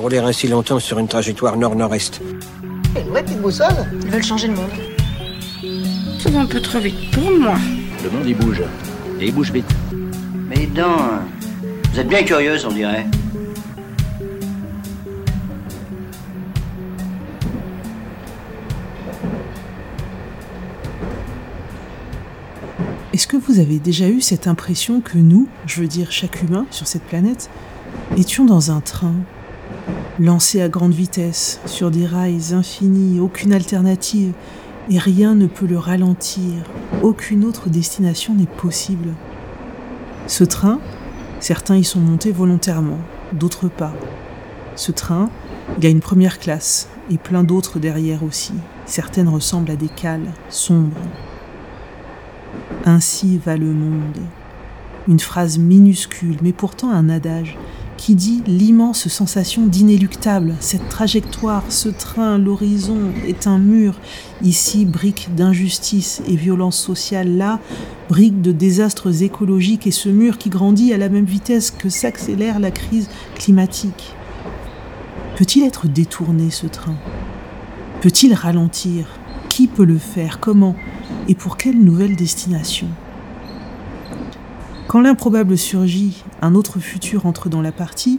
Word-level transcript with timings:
rouler 0.00 0.18
ainsi 0.18 0.48
longtemps 0.48 0.78
sur 0.78 0.98
une 0.98 1.08
trajectoire 1.08 1.56
nord-nord-est. 1.56 2.20
Une 2.96 3.08
vraie 3.10 3.22
petite 3.22 3.40
boussole 3.40 3.86
Ils 4.02 4.10
veulent 4.10 4.22
changer 4.22 4.48
le 4.48 4.54
monde. 4.54 4.70
Ça 6.18 6.30
va 6.30 6.40
un 6.40 6.46
peu 6.46 6.60
trop 6.60 6.78
vite 6.78 7.10
pour 7.12 7.30
moi. 7.30 7.54
Le 8.02 8.10
monde, 8.10 8.26
il 8.26 8.36
bouge. 8.36 8.62
Et 9.20 9.26
il 9.26 9.34
bouge 9.34 9.52
vite. 9.52 9.70
Mais 10.48 10.66
non, 10.74 10.96
vous 11.92 12.00
êtes 12.00 12.08
bien 12.08 12.22
curieuse, 12.22 12.64
on 12.64 12.72
dirait. 12.72 13.06
Est-ce 23.12 23.26
que 23.26 23.36
vous 23.36 23.58
avez 23.58 23.78
déjà 23.78 24.08
eu 24.08 24.22
cette 24.22 24.46
impression 24.46 25.00
que 25.00 25.18
nous, 25.18 25.46
je 25.66 25.82
veux 25.82 25.88
dire 25.88 26.10
chaque 26.10 26.42
humain 26.42 26.64
sur 26.70 26.86
cette 26.86 27.02
planète, 27.02 27.50
étions 28.16 28.46
dans 28.46 28.70
un 28.70 28.80
train, 28.80 29.14
lancé 30.18 30.60
à 30.60 30.68
grande 30.68 30.92
vitesse, 30.92 31.60
sur 31.66 31.90
des 31.90 32.06
rails 32.06 32.52
infinis, 32.52 33.20
aucune 33.20 33.52
alternative, 33.52 34.32
et 34.90 34.98
rien 34.98 35.34
ne 35.34 35.46
peut 35.46 35.66
le 35.66 35.78
ralentir, 35.78 36.54
aucune 37.02 37.44
autre 37.44 37.68
destination 37.68 38.34
n'est 38.34 38.46
possible. 38.46 39.14
Ce 40.26 40.44
train, 40.44 40.80
certains 41.40 41.76
y 41.76 41.84
sont 41.84 42.00
montés 42.00 42.32
volontairement, 42.32 42.98
d'autres 43.32 43.68
pas. 43.68 43.92
Ce 44.76 44.92
train, 44.92 45.30
il 45.78 45.86
a 45.86 45.90
une 45.90 46.00
première 46.00 46.38
classe, 46.38 46.88
et 47.10 47.18
plein 47.18 47.44
d'autres 47.44 47.78
derrière 47.78 48.22
aussi. 48.22 48.54
Certaines 48.86 49.28
ressemblent 49.28 49.70
à 49.70 49.76
des 49.76 49.88
cales, 49.88 50.32
sombres, 50.48 50.96
ainsi 52.84 53.38
va 53.38 53.56
le 53.56 53.72
monde. 53.72 54.18
Une 55.08 55.20
phrase 55.20 55.58
minuscule, 55.58 56.36
mais 56.42 56.52
pourtant 56.52 56.90
un 56.90 57.08
adage, 57.08 57.56
qui 58.00 58.14
dit 58.14 58.42
l'immense 58.46 59.08
sensation 59.08 59.66
d'inéluctable. 59.66 60.54
Cette 60.60 60.88
trajectoire, 60.88 61.62
ce 61.68 61.90
train, 61.90 62.38
l'horizon 62.38 62.96
est 63.26 63.46
un 63.46 63.58
mur. 63.58 63.94
Ici, 64.40 64.86
brique 64.86 65.28
d'injustice 65.36 66.22
et 66.26 66.34
violence 66.34 66.78
sociale. 66.78 67.36
Là, 67.36 67.60
brique 68.08 68.40
de 68.40 68.52
désastres 68.52 69.22
écologiques 69.22 69.86
et 69.86 69.90
ce 69.90 70.08
mur 70.08 70.38
qui 70.38 70.48
grandit 70.48 70.94
à 70.94 70.96
la 70.96 71.10
même 71.10 71.26
vitesse 71.26 71.70
que 71.70 71.90
s'accélère 71.90 72.58
la 72.58 72.70
crise 72.70 73.10
climatique. 73.34 74.14
Peut-il 75.36 75.64
être 75.64 75.86
détourné, 75.86 76.50
ce 76.50 76.66
train? 76.66 76.96
Peut-il 78.00 78.32
ralentir? 78.32 79.08
Qui 79.50 79.66
peut 79.66 79.84
le 79.84 79.98
faire? 79.98 80.40
Comment? 80.40 80.74
Et 81.28 81.34
pour 81.34 81.58
quelle 81.58 81.78
nouvelle 81.78 82.16
destination? 82.16 82.86
Quand 84.90 85.02
l'improbable 85.02 85.56
surgit, 85.56 86.24
un 86.42 86.56
autre 86.56 86.80
futur 86.80 87.24
entre 87.24 87.48
dans 87.48 87.62
la 87.62 87.70
partie, 87.70 88.18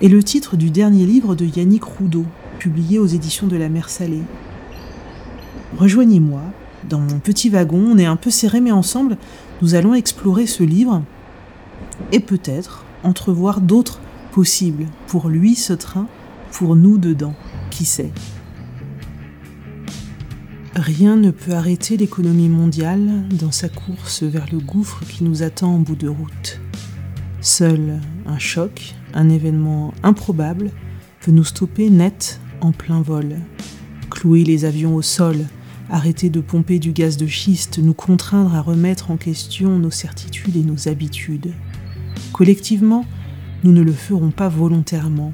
est 0.00 0.08
le 0.08 0.22
titre 0.22 0.56
du 0.56 0.70
dernier 0.70 1.04
livre 1.04 1.34
de 1.34 1.44
Yannick 1.44 1.84
Roudot, 1.84 2.24
publié 2.58 2.98
aux 2.98 3.04
éditions 3.06 3.46
de 3.46 3.56
la 3.56 3.68
Mer 3.68 3.90
Salée. 3.90 4.22
Rejoignez-moi, 5.76 6.40
dans 6.88 6.98
mon 6.98 7.18
petit 7.18 7.50
wagon, 7.50 7.90
on 7.92 7.98
est 7.98 8.06
un 8.06 8.16
peu 8.16 8.30
serré 8.30 8.62
mais 8.62 8.72
ensemble, 8.72 9.18
nous 9.60 9.74
allons 9.74 9.92
explorer 9.92 10.46
ce 10.46 10.62
livre 10.62 11.02
et 12.10 12.20
peut-être 12.20 12.86
entrevoir 13.02 13.60
d'autres 13.60 14.00
possibles 14.32 14.86
pour 15.08 15.28
lui 15.28 15.56
ce 15.56 15.74
train, 15.74 16.06
pour 16.52 16.74
nous 16.74 16.96
dedans, 16.96 17.34
qui 17.68 17.84
sait? 17.84 18.12
Rien 20.78 21.16
ne 21.16 21.32
peut 21.32 21.54
arrêter 21.54 21.96
l'économie 21.96 22.48
mondiale 22.48 23.24
dans 23.32 23.50
sa 23.50 23.68
course 23.68 24.22
vers 24.22 24.46
le 24.52 24.60
gouffre 24.60 25.04
qui 25.08 25.24
nous 25.24 25.42
attend 25.42 25.74
en 25.74 25.78
bout 25.80 25.96
de 25.96 26.06
route. 26.06 26.60
Seul 27.40 27.98
un 28.26 28.38
choc, 28.38 28.94
un 29.12 29.28
événement 29.28 29.92
improbable, 30.04 30.70
peut 31.20 31.32
nous 31.32 31.42
stopper 31.42 31.90
net 31.90 32.40
en 32.60 32.70
plein 32.70 33.02
vol. 33.02 33.38
Clouer 34.08 34.44
les 34.44 34.64
avions 34.64 34.94
au 34.94 35.02
sol, 35.02 35.46
arrêter 35.90 36.30
de 36.30 36.40
pomper 36.40 36.78
du 36.78 36.92
gaz 36.92 37.16
de 37.16 37.26
schiste, 37.26 37.80
nous 37.80 37.94
contraindre 37.94 38.54
à 38.54 38.62
remettre 38.62 39.10
en 39.10 39.16
question 39.16 39.80
nos 39.80 39.90
certitudes 39.90 40.54
et 40.54 40.62
nos 40.62 40.88
habitudes. 40.88 41.54
Collectivement, 42.32 43.04
nous 43.64 43.72
ne 43.72 43.82
le 43.82 43.92
ferons 43.92 44.30
pas 44.30 44.48
volontairement, 44.48 45.32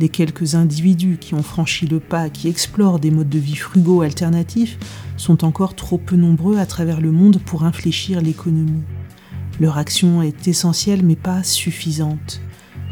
les 0.00 0.08
quelques 0.08 0.54
individus 0.54 1.18
qui 1.20 1.34
ont 1.34 1.42
franchi 1.42 1.86
le 1.86 2.00
pas, 2.00 2.28
qui 2.28 2.48
explorent 2.48 2.98
des 2.98 3.10
modes 3.10 3.28
de 3.28 3.38
vie 3.38 3.56
frugaux 3.56 4.02
alternatifs, 4.02 4.78
sont 5.16 5.44
encore 5.44 5.74
trop 5.74 5.98
peu 5.98 6.16
nombreux 6.16 6.58
à 6.58 6.66
travers 6.66 7.00
le 7.00 7.12
monde 7.12 7.40
pour 7.44 7.64
infléchir 7.64 8.20
l'économie. 8.20 8.82
Leur 9.58 9.78
action 9.78 10.22
est 10.22 10.48
essentielle 10.48 11.02
mais 11.02 11.16
pas 11.16 11.42
suffisante. 11.42 12.40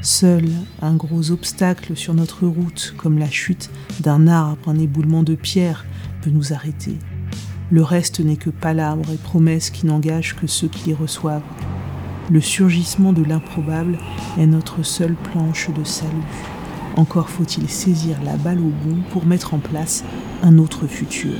Seul 0.01 0.49
un 0.83 0.97
gros 0.97 1.31
obstacle 1.31 1.97
sur 1.97 2.15
notre 2.15 2.47
route, 2.47 2.95
comme 2.97 3.19
la 3.19 3.31
chute 3.31 3.71
d'un 4.01 4.27
arbre, 4.27 4.69
un 4.69 4.79
éboulement 4.79 5.23
de 5.23 5.35
pierre, 5.35 5.85
peut 6.23 6.31
nous 6.31 6.53
arrêter. 6.53 6.99
Le 7.71 7.83
reste 7.83 8.21
n'est 8.21 8.37
que 8.37 8.51
palabres 8.51 9.11
et 9.11 9.17
promesses 9.17 9.71
qui 9.71 9.87
n'engagent 9.87 10.37
que 10.37 10.47
ceux 10.47 10.69
qui 10.69 10.89
les 10.89 10.95
reçoivent. 10.95 11.43
Le 12.31 12.41
surgissement 12.41 13.13
de 13.13 13.23
l'improbable 13.23 13.99
est 14.39 14.47
notre 14.47 14.83
seule 14.83 15.15
planche 15.15 15.71
de 15.77 15.85
salut. 15.85 16.54
Encore 16.97 17.28
faut-il 17.28 17.69
saisir 17.69 18.16
la 18.22 18.37
balle 18.37 18.60
au 18.60 18.71
bon 18.71 19.03
pour 19.10 19.27
mettre 19.27 19.53
en 19.55 19.59
place 19.59 20.05
un 20.43 20.59
autre 20.59 20.87
futur. 20.87 21.34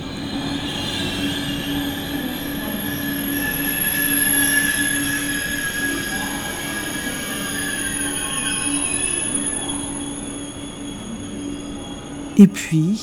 Et 12.37 12.49
puis, 12.49 13.01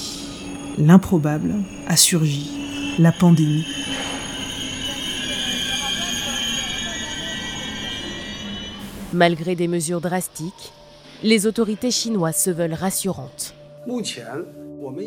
l'improbable 0.78 1.56
a 1.88 1.96
surgi, 1.96 2.52
la 3.00 3.14
pandémie. 3.14 3.66
Malgré 9.14 9.56
des 9.56 9.70
mesures 9.70 10.02
drastiques, 10.02 10.74
les 11.24 11.46
autorités 11.46 11.92
chinoises 11.92 12.38
se 12.38 12.50
veulent 12.50 12.74
rassurantes. 12.74 13.54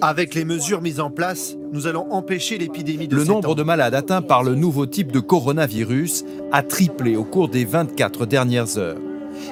Avec 0.01 0.35
les 0.35 0.45
mesures 0.45 0.81
mises 0.81 1.01
en 1.01 1.11
place, 1.11 1.57
nous 1.73 1.87
allons 1.87 2.13
empêcher 2.13 2.59
l'épidémie 2.59 3.09
de 3.09 3.17
Le 3.17 3.25
nombre 3.25 3.55
de 3.55 3.63
malades 3.63 3.95
atteints 3.95 4.23
par 4.23 4.45
le 4.45 4.55
nouveau 4.55 4.87
type 4.87 5.11
de 5.11 5.21
coronavirus 5.21 6.25
a 6.53 6.63
triplé 6.63 7.17
au 7.17 7.25
cours 7.25 7.49
des 7.49 7.65
24 7.65 8.27
dernières 8.27 8.79
heures. 8.79 8.99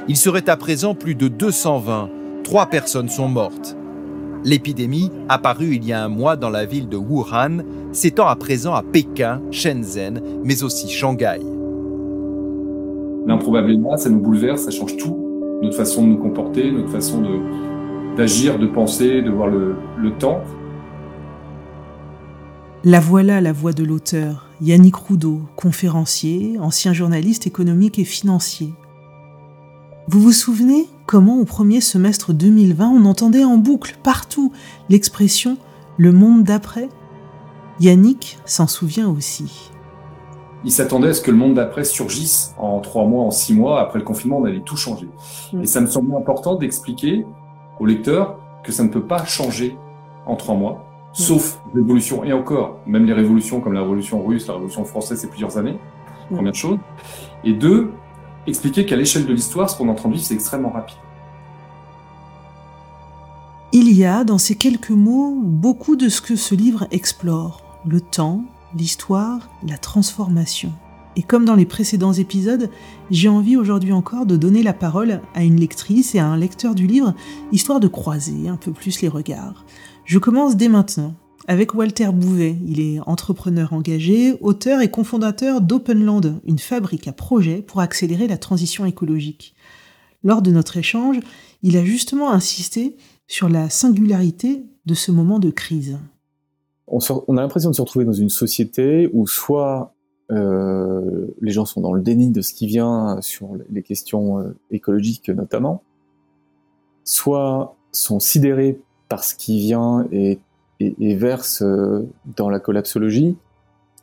Il 0.07 0.17
serait 0.17 0.49
à 0.49 0.57
présent 0.57 0.95
plus 0.95 1.17
de 1.17 1.27
220. 1.27 2.09
Trois 2.45 2.67
personnes 2.67 3.09
sont 3.09 3.29
mortes. 3.29 3.77
L'épidémie, 4.45 5.11
apparue 5.29 5.75
il 5.75 5.85
y 5.85 5.93
a 5.93 6.05
un 6.05 6.09
mois 6.09 6.37
dans 6.37 6.51
la 6.51 6.65
ville 6.65 6.89
de 6.89 6.97
Wuhan, 6.97 7.63
s'étend 7.93 8.27
à 8.27 8.37
présent 8.37 8.75
à 8.75 8.83
Pékin, 8.83 9.41
Shenzhen, 9.51 10.21
mais 10.45 10.63
aussi 10.63 10.89
Shanghai. 10.89 11.41
L'improbable 13.27 13.77
ça 13.99 14.09
nous 14.09 14.21
bouleverse, 14.21 14.63
ça 14.63 14.71
change 14.73 14.97
tout 14.97 15.12
notre 15.63 15.77
façon 15.77 16.03
de 16.03 16.09
nous 16.09 16.19
comporter, 16.19 16.73
notre 16.73 16.91
façon 16.91 17.23
d'agir, 18.17 18.59
de, 18.59 18.67
penser, 18.67 19.23
de 19.23 19.31
voir 19.31 19.49
le, 19.49 19.77
temps. 20.19 20.43
La 22.85 22.99
voilà 22.99 23.41
la 23.41 23.53
voix 23.53 23.73
de 23.73 23.85
l'auteur, 23.85 24.49
Yannick 24.61 24.97
Roudot, 24.97 25.41
conférencier, 25.55 26.59
ancien 26.59 26.93
journaliste 26.93 27.47
économique 27.47 28.01
et 28.01 28.05
financier. 28.05 28.75
Vous 30.09 30.21
vous 30.21 30.33
souvenez 30.33 30.89
comment 31.07 31.39
au 31.39 31.45
premier 31.45 31.81
semestre 31.81 32.33
2020 32.33 32.89
on 32.89 33.05
entendait 33.05 33.45
en 33.45 33.57
boucle 33.57 33.97
partout 34.03 34.53
l'expression 34.91 35.57
le 35.97 36.11
monde 36.11 36.43
d'après? 36.43 36.89
Yannick 37.79 38.39
s'en 38.45 38.67
souvient 38.67 39.09
aussi 39.09 39.71
il 40.65 40.71
s'attendait 40.71 41.09
à 41.09 41.15
ce 41.15 41.21
que 41.21 41.31
le 41.31 41.37
monde 41.37 41.55
d'après 41.55 41.85
surgisse 41.85 42.55
en 42.59 42.81
trois 42.81 43.05
mois, 43.05 43.25
en 43.25 43.31
six 43.31 43.55
mois. 43.55 43.81
Après 43.81 43.99
le 43.99 44.05
confinement, 44.05 44.39
on 44.39 44.45
allait 44.45 44.61
tout 44.61 44.77
changer. 44.77 45.09
Mm. 45.53 45.63
Et 45.63 45.67
ça 45.67 45.81
me 45.81 45.87
semble 45.87 46.15
important 46.15 46.55
d'expliquer 46.55 47.27
aux 47.81 47.87
lecteurs 47.87 48.39
que 48.63 48.71
ça 48.73 48.85
ne 48.85 48.89
peut 48.89 49.03
pas 49.03 49.25
changer 49.25 49.77
en 50.27 50.37
trois 50.37 50.55
mois, 50.55 50.73
mm. 50.73 51.15
sauf 51.15 51.61
l'évolution. 51.75 52.25
Et 52.25 52.33
encore, 52.33 52.79
même 52.87 53.07
les 53.07 53.13
révolutions 53.13 53.61
comme 53.61 53.73
la 53.73 53.83
révolution 53.83 54.25
russe, 54.25 54.47
la 54.47 54.55
révolution 54.55 54.85
française, 54.85 55.19
c'est 55.19 55.31
plusieurs 55.31 55.59
années. 55.59 55.79
Mm. 56.31 56.35
Première 56.37 56.55
chose. 56.55 56.79
Et 57.45 57.53
deux, 57.53 57.91
expliquer 58.47 58.87
qu'à 58.87 58.97
l'échelle 58.97 59.27
de 59.27 59.33
l'histoire, 59.33 59.69
ce 59.69 59.77
qu'on 59.77 59.89
est 59.89 59.91
en 59.91 59.95
train 59.95 60.09
de 60.09 60.15
vivre, 60.15 60.27
c'est 60.27 60.35
extrêmement 60.35 60.71
rapide. 60.71 60.97
Il 63.75 63.91
y 63.91 64.05
a 64.05 64.23
dans 64.23 64.39
ces 64.39 64.55
quelques 64.55 64.91
mots 64.91 65.35
beaucoup 65.43 65.97
de 65.97 66.11
ce 66.11 66.21
que 66.21 66.37
ce 66.37 66.55
livre 66.55 66.87
explore. 66.91 67.63
Le 67.87 68.03
temps, 68.03 68.45
l'histoire, 68.77 69.51
la 69.67 69.79
transformation. 69.79 70.73
Et 71.17 71.23
comme 71.23 71.45
dans 71.45 71.57
les 71.57 71.67
précédents 71.67 72.13
épisodes, 72.13 72.71
j'ai 73.11 73.29
envie 73.29 73.57
aujourd'hui 73.57 73.93
encore 73.93 74.25
de 74.25 74.37
donner 74.37 74.63
la 74.63 74.73
parole 74.73 75.21
à 75.35 75.45
une 75.45 75.61
lectrice 75.61 76.15
et 76.15 76.19
à 76.19 76.27
un 76.27 76.39
lecteur 76.39 76.75
du 76.75 76.87
livre, 76.87 77.15
histoire 77.53 77.81
de 77.81 77.89
croiser 77.89 78.49
un 78.49 78.57
peu 78.57 78.73
plus 78.73 79.03
les 79.03 79.09
regards. 79.09 79.67
Je 80.05 80.19
commence 80.19 80.57
dès 80.57 80.69
maintenant 80.69 81.15
avec 81.49 81.75
Walter 81.75 82.11
Bouvet. 82.13 82.57
Il 82.67 82.81
est 82.81 83.01
entrepreneur 83.01 83.73
engagé, 83.73 84.35
auteur 84.41 84.81
et 84.81 84.91
cofondateur 84.91 85.61
d'Openland, 85.61 86.41
une 86.47 86.59
fabrique 86.59 87.09
à 87.09 87.13
projets 87.13 87.63
pour 87.63 87.81
accélérer 87.81 88.27
la 88.27 88.39
transition 88.39 88.87
écologique. 88.87 89.55
Lors 90.25 90.41
de 90.41 90.51
notre 90.51 90.77
échange, 90.77 91.19
il 91.63 91.77
a 91.77 91.85
justement 91.85 92.31
insisté 92.31 92.97
sur 93.27 93.49
la 93.49 93.69
singularité 93.71 94.63
de 94.87 94.95
ce 94.95 95.11
moment 95.11 95.39
de 95.39 95.51
crise. 95.51 95.99
On, 96.89 96.99
a 97.37 97.41
l'impression 97.41 97.71
de 97.71 97.75
se 97.75 97.81
retrouver 97.81 98.05
dans 98.05 98.13
une 98.13 98.29
société 98.29 99.09
où 99.13 99.27
soit 99.27 99.95
euh, 100.31 101.27
les 101.41 101.53
gens 101.53 101.65
sont 101.65 101.81
dans 101.81 101.93
le 101.93 102.01
déni 102.01 102.31
de 102.31 102.43
ce 102.43 102.53
qui 102.53 102.67
vient 102.67 103.19
sur 103.21 103.51
les 103.71 103.83
questions 103.83 104.39
euh, 104.39 104.57
écologiques 104.71 105.29
notamment, 105.29 105.83
soit 107.05 107.77
sont 107.93 108.21
sidérés 108.21 108.81
par 109.09 109.25
ce 109.25 109.35
qui 109.35 109.59
vient 109.59 110.07
et, 110.11 110.39
versent 110.99 111.63
euh, 111.63 112.09
dans 112.37 112.51
la 112.51 112.59
collapsologie. 112.59 113.37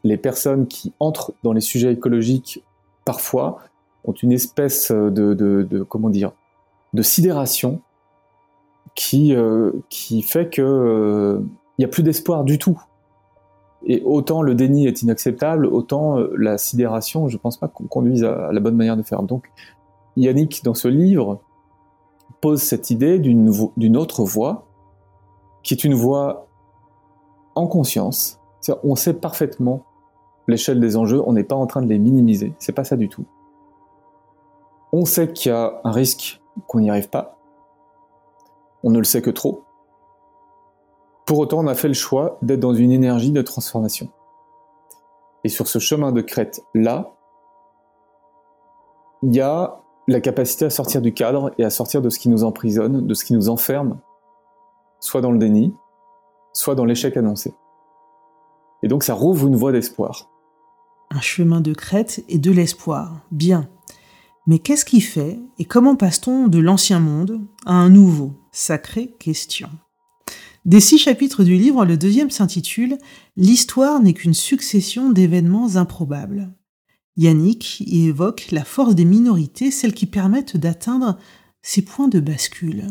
Les 0.03 0.17
personnes 0.17 0.67
qui 0.67 0.93
entrent 0.99 1.33
dans 1.43 1.51
les 1.51 1.61
sujets 1.61 1.91
écologiques 1.91 2.63
parfois 3.03 3.59
ont 4.05 4.13
une 4.13 4.31
espèce 4.31 4.91
de, 4.91 5.85
comment 5.89 6.09
dire 6.09 6.31
de 6.93 7.01
sidération 7.01 7.81
qui, 8.95 9.35
qui 9.89 10.21
fait 10.21 10.49
que 10.49 11.43
il 11.79 11.83
n'y 11.83 11.85
a 11.85 11.87
plus 11.87 12.03
d'espoir 12.03 12.43
du 12.43 12.59
tout. 12.59 12.77
Et 13.85 14.03
autant 14.03 14.41
le 14.41 14.53
déni 14.53 14.85
est 14.85 15.01
inacceptable, 15.01 15.65
autant 15.65 16.19
euh, 16.19 16.29
la 16.37 16.57
sidération, 16.57 17.29
je 17.29 17.37
ne 17.37 17.39
pense 17.39 17.55
pas 17.55 17.69
qu'on 17.69 17.87
conduise 17.87 18.25
à, 18.25 18.51
la 18.51 18.59
bonne 18.59 18.75
manière 18.75 18.97
de 18.97 19.01
faire. 19.01 19.23
Donc, 19.23 19.49
Yannick, 20.17 20.61
dans 20.65 20.73
ce 20.73 20.89
livre, 20.89 21.39
pose 22.41 22.61
cette 22.61 22.89
idée 22.89 23.17
d'une 23.17 23.97
autre 23.97 24.25
voie, 24.25 24.65
qui 25.63 25.73
est 25.73 25.85
une 25.85 25.93
voie 25.93 26.47
en 27.55 27.65
conscience. 27.65 28.41
On 28.83 28.97
sait 28.97 29.13
parfaitement 29.13 29.83
l'échelle 30.49 30.81
des 30.81 30.97
enjeux, 30.97 31.21
on 31.25 31.31
n'est 31.31 31.45
pas 31.45 31.55
en 31.55 31.65
train 31.65 31.81
de 31.81 31.87
les 31.87 31.97
minimiser, 31.97 32.51
c'est 32.59 32.73
pas 32.73 32.83
ça 32.83 32.97
du 32.97 33.07
tout. 33.07 33.23
On 34.91 35.05
sait 35.05 35.31
qu'il 35.31 35.53
y 35.53 35.55
a 35.55 35.79
un 35.85 35.91
risque 35.91 36.41
qu'on 36.67 36.81
n'y 36.81 36.89
arrive 36.89 37.09
pas, 37.09 37.37
on 38.83 38.89
ne 38.89 38.97
le 38.97 39.05
sait 39.05 39.21
que 39.21 39.29
trop. 39.29 39.63
Pour 41.29 41.37
autant, 41.37 41.59
on 41.59 41.67
a 41.67 41.75
fait 41.75 41.87
le 41.87 41.93
choix 41.93 42.39
d'être 42.41 42.59
dans 42.59 42.73
une 42.73 42.91
énergie 42.91 43.29
de 43.29 43.43
transformation. 43.43 44.09
Et 45.43 45.49
sur 45.49 45.67
ce 45.67 45.77
chemin 45.77 46.11
de 46.11 46.21
crête 46.21 46.63
là, 46.73 47.13
il 49.21 49.35
y 49.35 49.39
a 49.39 49.79
la 50.07 50.21
capacité 50.21 50.65
à 50.65 50.71
sortir 50.71 51.03
du 51.03 51.13
cadre 51.13 51.51
et 51.59 51.63
à 51.63 51.69
sortir 51.69 52.01
de 52.01 52.09
ce 52.09 52.17
qui 52.17 52.29
nous 52.29 52.43
emprisonne, 52.43 53.05
de 53.05 53.13
ce 53.13 53.23
qui 53.23 53.33
nous 53.33 53.47
enferme, 53.47 53.99
soit 54.99 55.21
dans 55.21 55.29
le 55.29 55.37
déni, 55.37 55.75
soit 56.51 56.73
dans 56.73 56.85
l'échec 56.85 57.15
annoncé. 57.15 57.53
Et 58.81 58.87
donc 58.87 59.03
ça 59.03 59.13
rouvre 59.13 59.45
une 59.45 59.55
voie 59.55 59.71
d'espoir. 59.71 60.31
Un 61.11 61.21
chemin 61.21 61.61
de 61.61 61.75
crête 61.75 62.23
et 62.27 62.39
de 62.39 62.49
l'espoir. 62.49 63.19
Bien. 63.29 63.69
Mais 64.47 64.57
qu'est-ce 64.57 64.83
qui 64.83 64.99
fait 64.99 65.39
et 65.59 65.65
comment 65.65 65.95
passe-t-on 65.95 66.47
de 66.47 66.57
l'ancien 66.57 66.99
monde 66.99 67.39
à 67.67 67.73
un 67.73 67.91
nouveau? 67.91 68.31
Sacrée 68.51 69.11
question. 69.19 69.69
Des 70.69 70.79
six 70.79 70.99
chapitres 70.99 71.43
du 71.43 71.57
livre, 71.57 71.83
le 71.83 71.97
deuxième 71.97 72.29
s'intitule 72.29 72.99
L'histoire 73.35 73.99
n'est 74.03 74.13
qu'une 74.13 74.35
succession 74.35 75.09
d'événements 75.09 75.77
improbables. 75.77 76.53
Yannick 77.17 77.79
y 77.87 78.05
évoque 78.05 78.49
la 78.51 78.63
force 78.63 78.93
des 78.93 79.03
minorités, 79.03 79.71
celles 79.71 79.95
qui 79.95 80.05
permettent 80.05 80.57
d'atteindre 80.57 81.17
ces 81.63 81.81
points 81.81 82.07
de 82.07 82.19
bascule. 82.19 82.83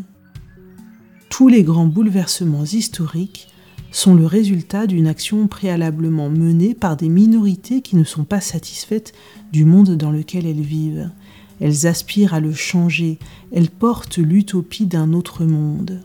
Tous 1.30 1.46
les 1.46 1.62
grands 1.62 1.86
bouleversements 1.86 2.64
historiques 2.64 3.46
sont 3.92 4.16
le 4.16 4.26
résultat 4.26 4.88
d'une 4.88 5.06
action 5.06 5.46
préalablement 5.46 6.30
menée 6.30 6.74
par 6.74 6.96
des 6.96 7.08
minorités 7.08 7.80
qui 7.80 7.94
ne 7.94 8.02
sont 8.02 8.24
pas 8.24 8.40
satisfaites 8.40 9.12
du 9.52 9.64
monde 9.64 9.96
dans 9.96 10.10
lequel 10.10 10.46
elles 10.46 10.60
vivent 10.60 11.12
elles 11.60 11.86
aspirent 11.86 12.34
à 12.34 12.40
le 12.40 12.52
changer, 12.52 13.18
elles 13.52 13.70
portent 13.70 14.18
l'utopie 14.18 14.86
d'un 14.86 15.12
autre 15.12 15.44
monde. 15.44 16.00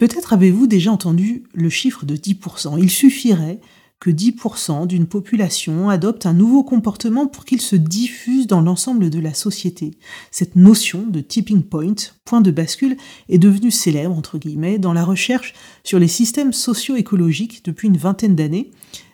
Peut-être 0.00 0.32
avez-vous 0.32 0.66
déjà 0.66 0.90
entendu 0.90 1.44
le 1.52 1.68
chiffre 1.68 2.06
de 2.06 2.16
10%. 2.16 2.78
Il 2.78 2.88
suffirait 2.88 3.60
que 4.00 4.08
10% 4.08 4.86
d'une 4.86 5.06
population 5.06 5.90
adopte 5.90 6.24
un 6.24 6.32
nouveau 6.32 6.64
comportement 6.64 7.26
pour 7.26 7.44
qu'il 7.44 7.60
se 7.60 7.76
diffuse 7.76 8.46
dans 8.46 8.62
l'ensemble 8.62 9.10
de 9.10 9.20
la 9.20 9.34
société. 9.34 9.90
Cette 10.30 10.56
notion 10.56 11.06
de 11.06 11.20
tipping 11.20 11.62
point, 11.62 11.92
point 12.24 12.40
de 12.40 12.50
bascule, 12.50 12.96
est 13.28 13.36
devenue 13.36 13.70
célèbre, 13.70 14.16
entre 14.16 14.38
guillemets, 14.38 14.78
dans 14.78 14.94
la 14.94 15.04
recherche 15.04 15.52
sur 15.84 15.98
les 15.98 16.08
systèmes 16.08 16.54
socio-écologiques 16.54 17.62
depuis 17.66 17.88
une 17.88 17.98
vingtaine 17.98 18.34
d'années, 18.34 18.70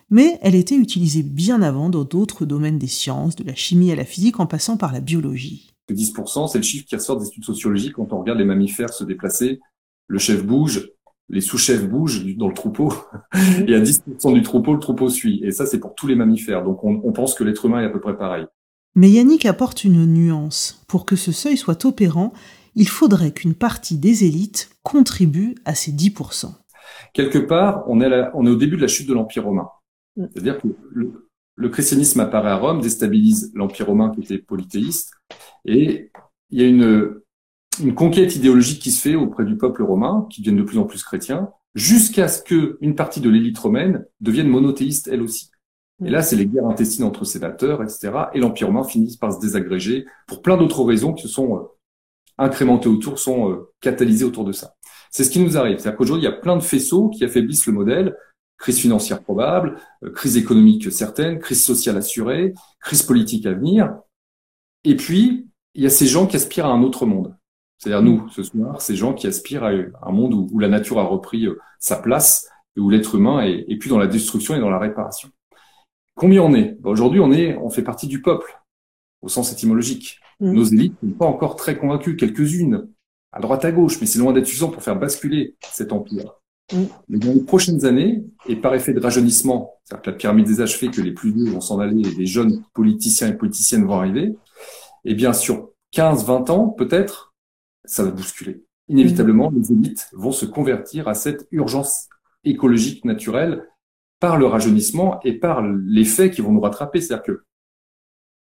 mais 0.09 0.39
elle 0.41 0.55
était 0.55 0.77
utilisée 0.77 1.23
bien 1.23 1.61
avant 1.61 1.89
dans 1.89 2.05
d'autres 2.05 2.45
domaines 2.45 2.79
des 2.79 2.87
sciences, 2.87 3.35
de 3.35 3.43
la 3.43 3.55
chimie 3.55 3.91
à 3.91 3.95
la 3.97 4.05
physique, 4.05 4.39
en 4.39 4.45
passant 4.45 4.77
par 4.77 4.93
la 4.93 5.01
biologie. 5.01 5.73
10%, 5.91 6.47
c'est 6.47 6.59
le 6.59 6.63
chiffre 6.63 6.85
qui 6.85 6.95
ressort 6.95 7.19
des 7.19 7.27
études 7.27 7.43
sociologiques 7.43 7.93
quand 7.95 8.13
on 8.13 8.19
regarde 8.21 8.39
les 8.39 8.45
mammifères 8.45 8.93
se 8.93 9.03
déplacer. 9.03 9.59
Le 10.07 10.19
chef 10.19 10.45
bouge, 10.45 10.89
les 11.29 11.41
sous-chefs 11.41 11.87
bougent 11.87 12.25
dans 12.35 12.47
le 12.47 12.53
troupeau. 12.53 12.93
Y 13.33 13.73
a 13.73 13.81
10% 13.81 14.33
du 14.33 14.41
troupeau, 14.41 14.73
le 14.73 14.79
troupeau 14.79 15.09
suit. 15.09 15.41
Et 15.43 15.51
ça, 15.51 15.65
c'est 15.65 15.79
pour 15.79 15.95
tous 15.95 16.07
les 16.07 16.15
mammifères. 16.15 16.63
Donc 16.63 16.83
on, 16.83 17.01
on 17.03 17.11
pense 17.11 17.35
que 17.35 17.43
l'être 17.43 17.65
humain 17.65 17.81
est 17.81 17.85
à 17.85 17.89
peu 17.89 17.99
près 17.99 18.17
pareil. 18.17 18.45
Mais 18.95 19.09
Yannick 19.09 19.45
apporte 19.45 19.83
une 19.83 20.05
nuance. 20.05 20.83
Pour 20.87 21.05
que 21.05 21.15
ce 21.15 21.31
seuil 21.31 21.57
soit 21.57 21.85
opérant, 21.85 22.33
il 22.75 22.87
faudrait 22.87 23.31
qu'une 23.31 23.53
partie 23.53 23.97
des 23.97 24.23
élites 24.23 24.69
contribue 24.83 25.55
à 25.65 25.75
ces 25.75 25.91
10%. 25.91 26.53
Quelque 27.13 27.39
part, 27.39 27.83
on 27.87 28.01
est, 28.01 28.29
on 28.33 28.45
est 28.45 28.49
au 28.49 28.55
début 28.55 28.77
de 28.77 28.81
la 28.81 28.87
chute 28.87 29.07
de 29.07 29.13
l'Empire 29.13 29.43
romain. 29.43 29.69
C'est-à-dire 30.15 30.59
que 30.59 30.67
le, 30.91 31.69
christianisme 31.69 32.19
apparaît 32.19 32.49
à 32.49 32.55
Rome, 32.55 32.81
déstabilise 32.81 33.51
l'Empire 33.55 33.87
romain 33.87 34.11
qui 34.11 34.21
était 34.21 34.37
polythéiste, 34.37 35.11
et 35.65 36.11
il 36.49 36.61
y 36.61 36.63
a 36.63 36.67
une, 36.67 37.19
une 37.79 37.93
conquête 37.93 38.35
idéologique 38.35 38.81
qui 38.81 38.91
se 38.91 39.01
fait 39.01 39.15
auprès 39.15 39.45
du 39.45 39.57
peuple 39.57 39.83
romain, 39.83 40.27
qui 40.29 40.41
devient 40.41 40.57
de 40.57 40.63
plus 40.63 40.77
en 40.77 40.85
plus 40.85 41.03
chrétien, 41.03 41.49
jusqu'à 41.75 42.27
ce 42.27 42.41
que 42.41 42.77
une 42.81 42.95
partie 42.95 43.21
de 43.21 43.29
l'élite 43.29 43.57
romaine 43.57 44.05
devienne 44.21 44.47
monothéiste 44.47 45.07
elle 45.11 45.21
aussi. 45.21 45.51
Et 46.05 46.09
là, 46.09 46.21
c'est 46.21 46.35
les 46.35 46.45
guerres 46.45 46.67
intestines 46.67 47.05
entre 47.05 47.25
sénateurs, 47.25 47.81
etc. 47.81 48.11
Et 48.33 48.39
l'Empire 48.39 48.67
romain 48.67 48.83
finit 48.83 49.17
par 49.17 49.33
se 49.33 49.39
désagréger 49.39 50.05
pour 50.27 50.41
plein 50.41 50.57
d'autres 50.57 50.83
raisons 50.83 51.13
qui 51.13 51.23
se 51.23 51.27
sont 51.27 51.57
euh, 51.57 51.61
incrémentées 52.37 52.89
autour, 52.89 53.17
sont 53.17 53.51
euh, 53.51 53.71
catalysées 53.81 54.25
autour 54.25 54.45
de 54.45 54.51
ça. 54.51 54.75
C'est 55.09 55.23
ce 55.23 55.31
qui 55.31 55.39
nous 55.39 55.57
arrive. 55.57 55.79
C'est-à-dire 55.79 55.97
qu'aujourd'hui, 55.97 56.27
il 56.27 56.29
y 56.29 56.33
a 56.33 56.37
plein 56.37 56.55
de 56.55 56.61
faisceaux 56.61 57.09
qui 57.09 57.25
affaiblissent 57.25 57.65
le 57.65 57.73
modèle 57.73 58.15
Crise 58.57 58.79
financière 58.79 59.21
probable, 59.21 59.79
euh, 60.03 60.09
crise 60.09 60.35
économique 60.35 60.91
certaine, 60.91 61.37
crise 61.37 61.63
sociale 61.63 61.97
assurée, 61.97 62.53
crise 62.81 63.03
politique 63.03 63.45
à 63.45 63.53
venir. 63.53 63.99
Et 64.83 64.95
puis, 64.95 65.47
il 65.75 65.83
y 65.83 65.85
a 65.85 65.91
ces 65.91 66.07
gens 66.07 66.25
qui 66.25 66.35
aspirent 66.37 66.65
à 66.65 66.71
un 66.71 66.81
autre 66.81 67.05
monde. 67.05 67.36
C'est-à-dire 67.77 68.01
nous, 68.01 68.27
ce 68.29 68.43
soir, 68.43 68.81
ces 68.81 68.95
gens 68.95 69.13
qui 69.13 69.27
aspirent 69.27 69.65
à 69.65 69.69
un 69.69 70.11
monde 70.11 70.33
où, 70.33 70.59
la 70.59 70.67
nature 70.67 70.99
a 70.99 71.03
repris 71.03 71.45
euh, 71.45 71.59
sa 71.79 71.97
place 71.97 72.49
et 72.75 72.79
où 72.79 72.89
l'être 72.89 73.15
humain 73.15 73.41
est, 73.41 73.65
est, 73.67 73.75
plus 73.75 73.89
dans 73.89 73.99
la 73.99 74.07
destruction 74.07 74.55
et 74.55 74.59
dans 74.59 74.69
la 74.69 74.79
réparation. 74.79 75.29
Combien 76.15 76.41
on 76.41 76.53
est? 76.55 76.75
Ben, 76.79 76.89
Aujourd'hui, 76.89 77.19
on 77.19 77.31
est, 77.31 77.55
on 77.57 77.69
fait 77.69 77.83
partie 77.83 78.07
du 78.07 78.21
peuple, 78.21 78.59
au 79.21 79.29
sens 79.29 79.51
étymologique. 79.51 80.19
Mm. 80.39 80.51
Nos 80.51 80.63
élites 80.63 81.03
ne 81.03 81.11
sont 81.11 81.17
pas 81.17 81.25
encore 81.25 81.55
très 81.55 81.77
convaincues, 81.77 82.15
quelques-unes, 82.15 82.87
à 83.31 83.39
droite 83.39 83.65
à 83.65 83.71
gauche, 83.71 83.99
mais 84.01 84.07
c'est 84.07 84.19
loin 84.19 84.33
d'être 84.33 84.47
suffisant 84.47 84.69
pour 84.69 84.81
faire 84.81 84.97
basculer 84.97 85.55
cet 85.71 85.91
empire. 85.93 86.33
Mais 87.07 87.17
dans 87.17 87.33
les 87.33 87.43
prochaines 87.43 87.85
années, 87.85 88.25
et 88.47 88.57
par 88.57 88.73
effet 88.73 88.93
de 88.93 88.99
rajeunissement, 88.99 89.75
c'est-à-dire 89.83 90.03
que 90.03 90.11
la 90.11 90.17
pyramide 90.17 90.47
des 90.47 90.59
âges 90.59 90.77
fait 90.77 90.89
que 90.89 91.01
les 91.01 91.13
plus 91.13 91.31
vieux 91.31 91.49
vont 91.49 91.61
s'en 91.61 91.79
aller 91.79 92.01
et 92.01 92.15
les 92.15 92.25
jeunes 92.25 92.61
politiciens 92.73 93.29
et 93.29 93.37
politiciennes 93.37 93.85
vont 93.85 93.95
arriver, 93.95 94.35
et 95.05 95.15
bien 95.15 95.31
sur 95.31 95.69
15, 95.91 96.25
20 96.25 96.49
ans, 96.49 96.67
peut-être, 96.67 97.26
ça 97.87 98.03
va 98.03 98.11
bousculer. 98.11 98.63
Inévitablement, 98.89 99.49
les 99.49 99.71
élites 99.71 100.07
vont 100.13 100.31
se 100.31 100.45
convertir 100.45 101.07
à 101.07 101.13
cette 101.13 101.47
urgence 101.51 102.07
écologique 102.43 103.03
naturelle 103.03 103.63
par 104.19 104.37
le 104.37 104.45
rajeunissement 104.45 105.19
et 105.23 105.33
par 105.33 105.61
les 105.61 106.05
faits 106.05 106.33
qui 106.33 106.41
vont 106.41 106.51
nous 106.51 106.61
rattraper. 106.61 107.01
C'est-à-dire 107.01 107.23
que 107.23 107.43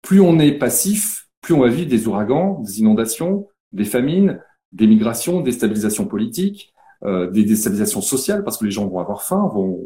plus 0.02 0.20
on 0.20 0.38
est 0.38 0.58
passif, 0.58 1.28
plus 1.40 1.54
on 1.54 1.61
va 1.61 1.68
vivre 1.68 1.88
des 1.88 2.06
ouragans, 2.08 2.61
des 2.61 2.80
inondations, 2.80 3.49
des 3.72 3.84
famines, 3.84 4.40
des 4.72 4.87
migrations, 4.87 5.40
des 5.40 5.52
stabilisations 5.52 6.06
politiques, 6.06 6.72
euh, 7.04 7.30
des 7.30 7.44
déstabilisations 7.44 8.00
sociales 8.00 8.44
parce 8.44 8.58
que 8.58 8.64
les 8.64 8.70
gens 8.70 8.87
vont 8.87 8.99
avoir 8.99 9.22
faim, 9.22 9.49
vont, 9.52 9.78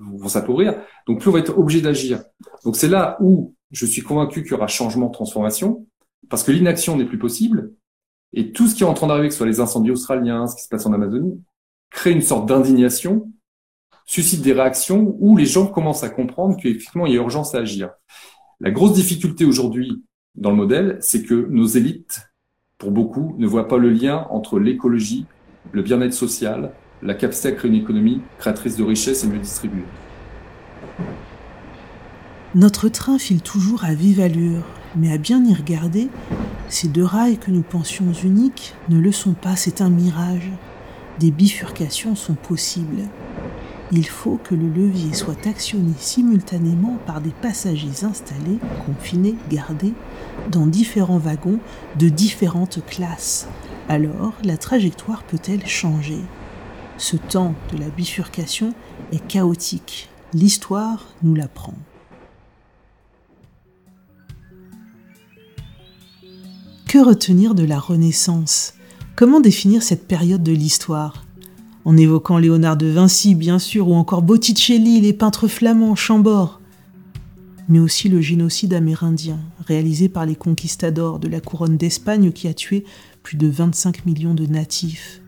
vont 0.00 0.28
s'appauvrir. 0.28 0.80
Donc 1.06 1.20
plus 1.20 1.30
on 1.30 1.32
va 1.32 1.40
être 1.40 1.56
obligé 1.56 1.80
d'agir. 1.80 2.22
Donc 2.64 2.76
c'est 2.76 2.88
là 2.88 3.16
où 3.20 3.54
je 3.70 3.86
suis 3.86 4.02
convaincu 4.02 4.42
qu'il 4.42 4.52
y 4.52 4.54
aura 4.54 4.66
changement, 4.66 5.08
transformation, 5.08 5.86
parce 6.28 6.42
que 6.42 6.52
l'inaction 6.52 6.96
n'est 6.96 7.04
plus 7.04 7.18
possible. 7.18 7.72
Et 8.32 8.52
tout 8.52 8.66
ce 8.66 8.74
qui 8.74 8.82
est 8.82 8.86
en 8.86 8.94
train 8.94 9.06
d'arriver, 9.06 9.28
que 9.28 9.34
ce 9.34 9.38
soit 9.38 9.46
les 9.46 9.60
incendies 9.60 9.90
australiens, 9.90 10.46
ce 10.46 10.56
qui 10.56 10.62
se 10.62 10.68
passe 10.68 10.86
en 10.86 10.92
Amazonie, 10.92 11.40
crée 11.90 12.12
une 12.12 12.22
sorte 12.22 12.46
d'indignation, 12.46 13.32
suscite 14.04 14.42
des 14.42 14.52
réactions 14.52 15.16
où 15.18 15.36
les 15.36 15.46
gens 15.46 15.66
commencent 15.66 16.04
à 16.04 16.10
comprendre 16.10 16.56
qu'effectivement, 16.56 17.06
il 17.06 17.14
y 17.14 17.16
a 17.16 17.20
urgence 17.20 17.54
à 17.54 17.58
agir. 17.58 17.90
La 18.60 18.70
grosse 18.70 18.94
difficulté 18.94 19.44
aujourd'hui 19.44 20.04
dans 20.34 20.50
le 20.50 20.56
modèle, 20.56 20.98
c'est 21.00 21.22
que 21.24 21.46
nos 21.50 21.66
élites, 21.66 22.20
pour 22.76 22.90
beaucoup, 22.90 23.34
ne 23.38 23.46
voient 23.46 23.68
pas 23.68 23.78
le 23.78 23.90
lien 23.90 24.26
entre 24.30 24.58
l'écologie, 24.58 25.26
le 25.72 25.82
bien-être 25.82 26.14
social, 26.14 26.72
la 27.02 27.14
capacité 27.14 27.48
à 27.48 27.52
créer 27.52 27.70
une 27.70 27.76
économie 27.76 28.20
créatrice 28.38 28.76
de 28.76 28.84
richesses 28.84 29.24
et 29.24 29.26
mieux 29.26 29.38
distribuée. 29.38 29.84
Notre 32.54 32.88
train 32.88 33.18
file 33.18 33.42
toujours 33.42 33.84
à 33.84 33.94
vive 33.94 34.20
allure, 34.20 34.64
mais 34.96 35.12
à 35.12 35.18
bien 35.18 35.44
y 35.44 35.54
regarder, 35.54 36.08
Ces 36.70 36.88
deux 36.88 37.04
rails 37.04 37.38
que 37.38 37.50
nous 37.50 37.62
pensions 37.62 38.12
uniques 38.22 38.74
ne 38.90 38.98
le 38.98 39.10
sont 39.10 39.32
pas, 39.32 39.56
c'est 39.56 39.80
un 39.80 39.88
mirage. 39.88 40.50
Des 41.18 41.30
bifurcations 41.30 42.14
sont 42.14 42.34
possibles. 42.34 43.04
Il 43.90 44.06
faut 44.06 44.38
que 44.44 44.54
le 44.54 44.68
levier 44.68 45.14
soit 45.14 45.46
actionné 45.46 45.94
simultanément 45.98 46.98
par 47.06 47.22
des 47.22 47.30
passagers 47.30 48.04
installés, 48.04 48.58
confinés, 48.84 49.36
gardés, 49.48 49.94
dans 50.50 50.66
différents 50.66 51.16
wagons 51.16 51.58
de 51.98 52.10
différentes 52.10 52.84
classes. 52.84 53.48
Alors, 53.88 54.34
la 54.44 54.58
trajectoire 54.58 55.22
peut-elle 55.22 55.66
changer? 55.66 56.20
Ce 56.98 57.16
temps 57.16 57.54
de 57.72 57.78
la 57.78 57.88
bifurcation 57.88 58.74
est 59.10 59.26
chaotique. 59.26 60.10
L'histoire 60.34 61.06
nous 61.22 61.34
l'apprend. 61.34 61.74
Que 66.88 67.04
retenir 67.04 67.54
de 67.54 67.64
la 67.64 67.78
Renaissance? 67.78 68.72
Comment 69.14 69.40
définir 69.40 69.82
cette 69.82 70.08
période 70.08 70.42
de 70.42 70.52
l'histoire? 70.52 71.26
En 71.84 71.98
évoquant 71.98 72.38
Léonard 72.38 72.78
de 72.78 72.86
Vinci, 72.86 73.34
bien 73.34 73.58
sûr, 73.58 73.88
ou 73.88 73.94
encore 73.94 74.22
Botticelli, 74.22 74.98
les 75.02 75.12
peintres 75.12 75.48
flamands, 75.48 75.96
Chambord, 75.96 76.62
mais 77.68 77.78
aussi 77.78 78.08
le 78.08 78.22
génocide 78.22 78.72
amérindien, 78.72 79.38
réalisé 79.66 80.08
par 80.08 80.24
les 80.24 80.34
conquistadors 80.34 81.18
de 81.18 81.28
la 81.28 81.42
couronne 81.42 81.76
d'Espagne 81.76 82.32
qui 82.32 82.48
a 82.48 82.54
tué 82.54 82.86
plus 83.22 83.36
de 83.36 83.48
25 83.48 84.06
millions 84.06 84.32
de 84.32 84.46
natifs, 84.46 85.20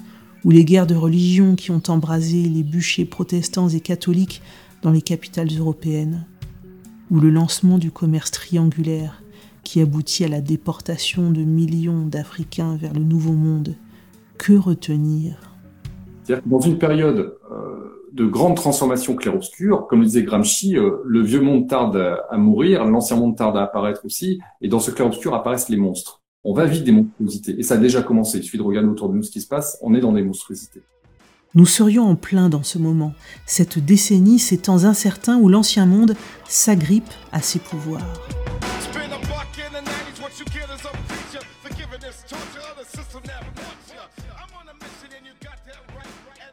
ou 0.47 0.51
les 0.51 0.65
guerres 0.65 0.87
de 0.87 0.95
religion 0.95 1.57
qui 1.57 1.73
ont 1.73 1.83
embrasé 1.89 2.43
les 2.43 2.63
bûchers 2.63 3.05
protestants 3.05 3.69
et 3.69 3.81
catholiques 3.81 4.41
dans 4.81 4.93
les 4.93 5.03
capitales 5.03 5.55
européennes, 5.55 6.25
ou 7.11 7.21
le 7.21 7.29
lancement 7.29 7.77
du 7.77 7.91
commerce 7.91 8.31
triangulaire 8.31 9.21
qui 9.71 9.81
aboutit 9.81 10.25
à 10.25 10.29
la 10.29 10.41
déportation 10.41 11.31
de 11.31 11.43
millions 11.43 12.05
d'Africains 12.05 12.77
vers 12.77 12.93
le 12.93 13.05
Nouveau 13.05 13.35
Monde. 13.35 13.77
Que 14.37 14.55
retenir? 14.55 15.55
C'est-à-dire 16.25 16.43
que 16.43 16.49
dans 16.49 16.59
une 16.59 16.77
période 16.77 17.37
euh, 17.53 18.09
de 18.13 18.27
grande 18.27 18.57
transformation 18.57 19.15
clair-obscur, 19.15 19.87
comme 19.87 20.01
le 20.01 20.07
disait 20.07 20.25
Gramsci, 20.25 20.77
euh, 20.77 20.97
le 21.05 21.23
vieux 21.23 21.41
monde 21.41 21.69
tarde 21.69 21.97
à, 21.97 22.27
à 22.31 22.37
mourir, 22.37 22.85
l'ancien 22.85 23.17
monde 23.17 23.37
tarde 23.37 23.57
à 23.57 23.63
apparaître 23.63 24.05
aussi, 24.05 24.41
et 24.61 24.67
dans 24.67 24.81
ce 24.81 24.91
clair-obscur 24.91 25.37
apparaissent 25.37 25.69
les 25.69 25.77
monstres 25.77 26.21
on 26.43 26.55
va 26.55 26.65
vite 26.65 26.85
des 26.85 26.93
monstruosités. 26.93 27.55
Et 27.59 27.63
ça 27.63 27.75
a 27.75 27.77
déjà 27.77 28.03
commencé. 28.03 28.39
Il 28.39 28.45
suffit 28.45 28.57
de 28.57 28.63
regarder 28.63 28.89
autour 28.89 29.11
de 29.11 29.15
nous 29.15 29.23
ce 29.23 29.31
qui 29.31 29.43
se 29.43 29.47
passe. 29.47 29.79
On 29.83 29.93
est 29.93 30.01
dans 30.01 30.13
des 30.13 30.23
monstruosités. 30.23 30.81
Nous 31.55 31.67
serions 31.67 32.05
en 32.05 32.17
plein 32.17 32.49
dans 32.49 32.63
ce 32.63 32.79
moment, 32.79 33.13
cette 33.45 33.79
décennie, 33.79 34.39
ces 34.39 34.57
temps 34.57 34.85
incertains 34.85 35.37
où 35.37 35.51
l'ancien 35.51 35.85
monde 35.85 36.15
s'agrippe 36.49 37.11
à 37.31 37.43
ses 37.43 37.59
pouvoirs. 37.59 38.01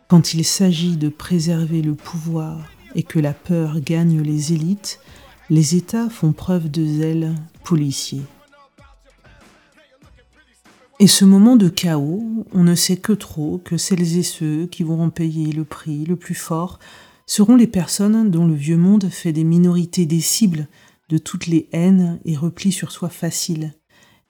Quand 0.07 0.33
il 0.33 0.45
s'agit 0.45 0.97
de 0.97 1.09
préserver 1.09 1.81
le 1.81 1.93
pouvoir 1.93 2.69
et 2.95 3.03
que 3.03 3.19
la 3.19 3.33
peur 3.33 3.79
gagne 3.81 4.21
les 4.21 4.53
élites, 4.53 4.99
les 5.49 5.75
États 5.75 6.09
font 6.09 6.31
preuve 6.31 6.69
de 6.69 6.85
zèle 6.85 7.35
policier. 7.63 8.21
Et 10.99 11.07
ce 11.07 11.25
moment 11.25 11.55
de 11.55 11.69
chaos, 11.69 12.45
on 12.53 12.63
ne 12.63 12.73
sait 12.73 12.97
que 12.97 13.13
trop 13.13 13.61
que 13.63 13.77
celles 13.77 14.17
et 14.17 14.23
ceux 14.23 14.65
qui 14.65 14.83
vont 14.83 15.03
en 15.03 15.09
payer 15.09 15.51
le 15.51 15.63
prix 15.63 16.05
le 16.05 16.15
plus 16.15 16.35
fort 16.35 16.79
seront 17.27 17.55
les 17.55 17.67
personnes 17.67 18.31
dont 18.31 18.47
le 18.47 18.55
vieux 18.55 18.77
monde 18.77 19.09
fait 19.09 19.33
des 19.33 19.43
minorités 19.43 20.05
des 20.05 20.21
cibles 20.21 20.67
de 21.09 21.17
toutes 21.17 21.47
les 21.47 21.69
haines 21.71 22.19
et 22.25 22.35
replis 22.35 22.71
sur 22.71 22.91
soi 22.91 23.09
faciles. 23.09 23.73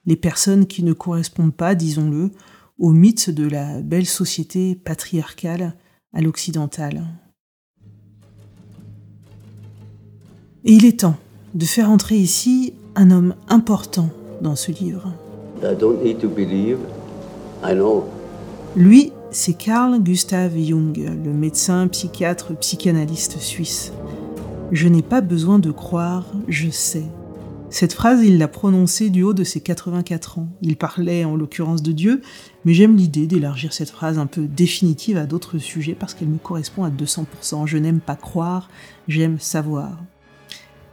Les 0.07 0.15
personnes 0.15 0.65
qui 0.65 0.83
ne 0.83 0.93
correspondent 0.93 1.53
pas, 1.53 1.75
disons-le, 1.75 2.31
au 2.79 2.91
mythe 2.91 3.29
de 3.29 3.45
la 3.45 3.81
belle 3.81 4.05
société 4.05 4.73
patriarcale 4.73 5.73
à 6.13 6.21
l'occidentale. 6.21 7.03
Et 10.63 10.71
il 10.71 10.85
est 10.85 11.01
temps 11.01 11.17
de 11.53 11.65
faire 11.65 11.89
entrer 11.89 12.15
ici 12.15 12.73
un 12.95 13.11
homme 13.11 13.35
important 13.49 14.09
dans 14.41 14.55
ce 14.55 14.71
livre. 14.71 15.13
Lui, 18.75 19.11
c'est 19.31 19.53
Carl 19.53 20.01
Gustav 20.01 20.57
Jung, 20.57 20.97
le 20.97 21.33
médecin, 21.33 21.87
psychiatre, 21.89 22.55
psychanalyste 22.57 23.39
suisse. 23.39 23.91
Je 24.71 24.87
n'ai 24.87 25.01
pas 25.01 25.19
besoin 25.19 25.59
de 25.59 25.71
croire, 25.71 26.25
je 26.47 26.69
sais. 26.69 27.05
Cette 27.69 27.93
phrase, 27.93 28.23
il 28.23 28.37
l'a 28.37 28.47
prononcée 28.47 29.09
du 29.09 29.23
haut 29.23 29.33
de 29.33 29.43
ses 29.43 29.59
84 29.59 30.39
ans. 30.39 30.47
Il 30.61 30.77
parlait 30.77 31.25
en 31.25 31.35
l'occurrence 31.35 31.83
de 31.83 31.91
Dieu, 31.91 32.21
mais 32.63 32.73
j'aime 32.73 32.95
l'idée 32.95 33.27
d'élargir 33.27 33.73
cette 33.73 33.89
phrase 33.89 34.17
un 34.17 34.25
peu 34.25 34.47
définitive 34.47 35.17
à 35.17 35.25
d'autres 35.25 35.57
sujets 35.57 35.93
parce 35.93 36.13
qu'elle 36.13 36.29
me 36.29 36.37
correspond 36.37 36.85
à 36.85 36.89
200%. 36.89 37.67
Je 37.67 37.77
n'aime 37.77 37.99
pas 37.99 38.15
croire, 38.15 38.69
j'aime 39.09 39.37
savoir. 39.37 39.97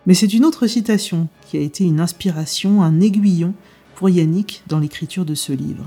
Mais 0.06 0.14
c'est 0.14 0.34
une 0.34 0.44
autre 0.44 0.66
citation 0.66 1.28
qui 1.46 1.56
a 1.56 1.60
été 1.60 1.84
une 1.84 2.00
inspiration, 2.00 2.82
un 2.82 3.00
aiguillon 3.00 3.54
pour 3.94 4.10
Yannick 4.10 4.64
dans 4.66 4.80
l'écriture 4.80 5.24
de 5.24 5.36
ce 5.36 5.52
livre. 5.52 5.86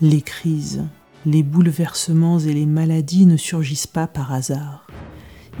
Les 0.00 0.22
crises, 0.22 0.82
les 1.24 1.44
bouleversements 1.44 2.40
et 2.40 2.52
les 2.52 2.66
maladies 2.66 3.26
ne 3.26 3.36
surgissent 3.36 3.86
pas 3.86 4.08
par 4.08 4.32
hasard. 4.32 4.81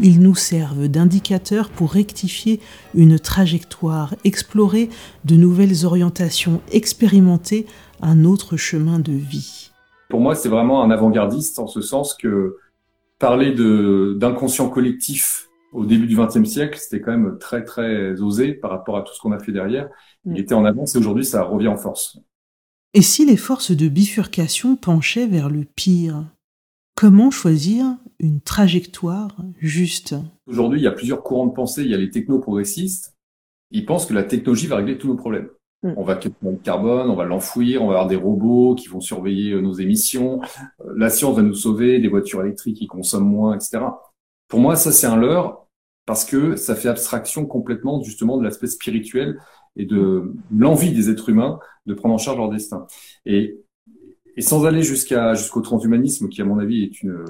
Ils 0.00 0.20
nous 0.20 0.34
servent 0.34 0.88
d'indicateurs 0.88 1.70
pour 1.70 1.92
rectifier 1.92 2.60
une 2.94 3.18
trajectoire, 3.18 4.14
explorer 4.24 4.88
de 5.24 5.36
nouvelles 5.36 5.84
orientations, 5.84 6.60
expérimenter 6.72 7.66
un 8.00 8.24
autre 8.24 8.56
chemin 8.56 8.98
de 8.98 9.12
vie. 9.12 9.70
Pour 10.08 10.20
moi, 10.20 10.34
c'est 10.34 10.48
vraiment 10.48 10.82
un 10.82 10.90
avant-gardiste 10.90 11.58
en 11.58 11.66
ce 11.66 11.80
sens 11.80 12.14
que 12.14 12.56
parler 13.18 13.54
d'inconscient 14.18 14.68
collectif 14.68 15.48
au 15.72 15.86
début 15.86 16.06
du 16.06 16.16
XXe 16.16 16.44
siècle, 16.44 16.78
c'était 16.78 17.00
quand 17.00 17.12
même 17.12 17.38
très 17.38 17.64
très 17.64 18.20
osé 18.20 18.52
par 18.52 18.70
rapport 18.70 18.96
à 18.98 19.02
tout 19.02 19.14
ce 19.14 19.20
qu'on 19.20 19.32
a 19.32 19.38
fait 19.38 19.52
derrière. 19.52 19.88
Il 20.26 20.32
mm. 20.32 20.36
était 20.36 20.54
en 20.54 20.64
avance 20.64 20.94
et 20.94 20.98
aujourd'hui 20.98 21.24
ça 21.24 21.42
revient 21.42 21.68
en 21.68 21.76
force. 21.76 22.18
Et 22.94 23.00
si 23.00 23.24
les 23.24 23.38
forces 23.38 23.72
de 23.72 23.88
bifurcation 23.88 24.76
penchaient 24.76 25.26
vers 25.26 25.48
le 25.48 25.64
pire, 25.64 26.24
comment 26.94 27.30
choisir 27.30 27.86
une 28.18 28.40
trajectoire 28.40 29.36
juste 29.58 30.14
Aujourd'hui, 30.46 30.80
il 30.80 30.84
y 30.84 30.88
a 30.88 30.92
plusieurs 30.92 31.22
courants 31.22 31.46
de 31.46 31.52
pensée. 31.52 31.82
Il 31.82 31.90
y 31.90 31.94
a 31.94 31.98
les 31.98 32.10
techno-progressistes. 32.10 33.16
Ils 33.70 33.86
pensent 33.86 34.06
que 34.06 34.14
la 34.14 34.24
technologie 34.24 34.66
va 34.66 34.76
régler 34.76 34.98
tous 34.98 35.08
nos 35.08 35.16
problèmes. 35.16 35.48
Mm. 35.82 35.94
On 35.96 36.04
va 36.04 36.14
capter 36.14 36.36
le 36.42 36.56
carbone, 36.56 37.10
on 37.10 37.16
va 37.16 37.24
l'enfouir, 37.24 37.82
on 37.82 37.86
va 37.86 37.94
avoir 37.94 38.06
des 38.06 38.16
robots 38.16 38.74
qui 38.74 38.88
vont 38.88 39.00
surveiller 39.00 39.52
euh, 39.52 39.60
nos 39.60 39.72
émissions. 39.72 40.40
Euh, 40.80 40.92
la 40.96 41.10
science 41.10 41.36
va 41.36 41.42
nous 41.42 41.54
sauver, 41.54 41.98
des 41.98 42.08
voitures 42.08 42.42
électriques 42.42 42.76
qui 42.76 42.86
consomment 42.86 43.28
moins, 43.28 43.54
etc. 43.54 43.80
Pour 44.48 44.60
moi, 44.60 44.76
ça 44.76 44.92
c'est 44.92 45.06
un 45.06 45.16
leurre 45.16 45.66
parce 46.06 46.24
que 46.24 46.56
ça 46.56 46.74
fait 46.74 46.88
abstraction 46.88 47.46
complètement 47.46 48.02
justement 48.02 48.36
de 48.36 48.44
l'aspect 48.44 48.66
spirituel 48.66 49.38
et 49.76 49.86
de 49.86 50.34
l'envie 50.54 50.92
des 50.92 51.10
êtres 51.10 51.28
humains 51.28 51.58
de 51.86 51.94
prendre 51.94 52.14
en 52.14 52.18
charge 52.18 52.36
leur 52.36 52.50
destin. 52.50 52.86
Et, 53.24 53.58
et 54.36 54.42
sans 54.42 54.64
aller 54.66 54.82
jusqu'à 54.82 55.34
jusqu'au 55.34 55.60
transhumanisme, 55.60 56.28
qui 56.28 56.42
à 56.42 56.44
mon 56.44 56.58
avis 56.58 56.84
est 56.84 57.02
une, 57.02 57.24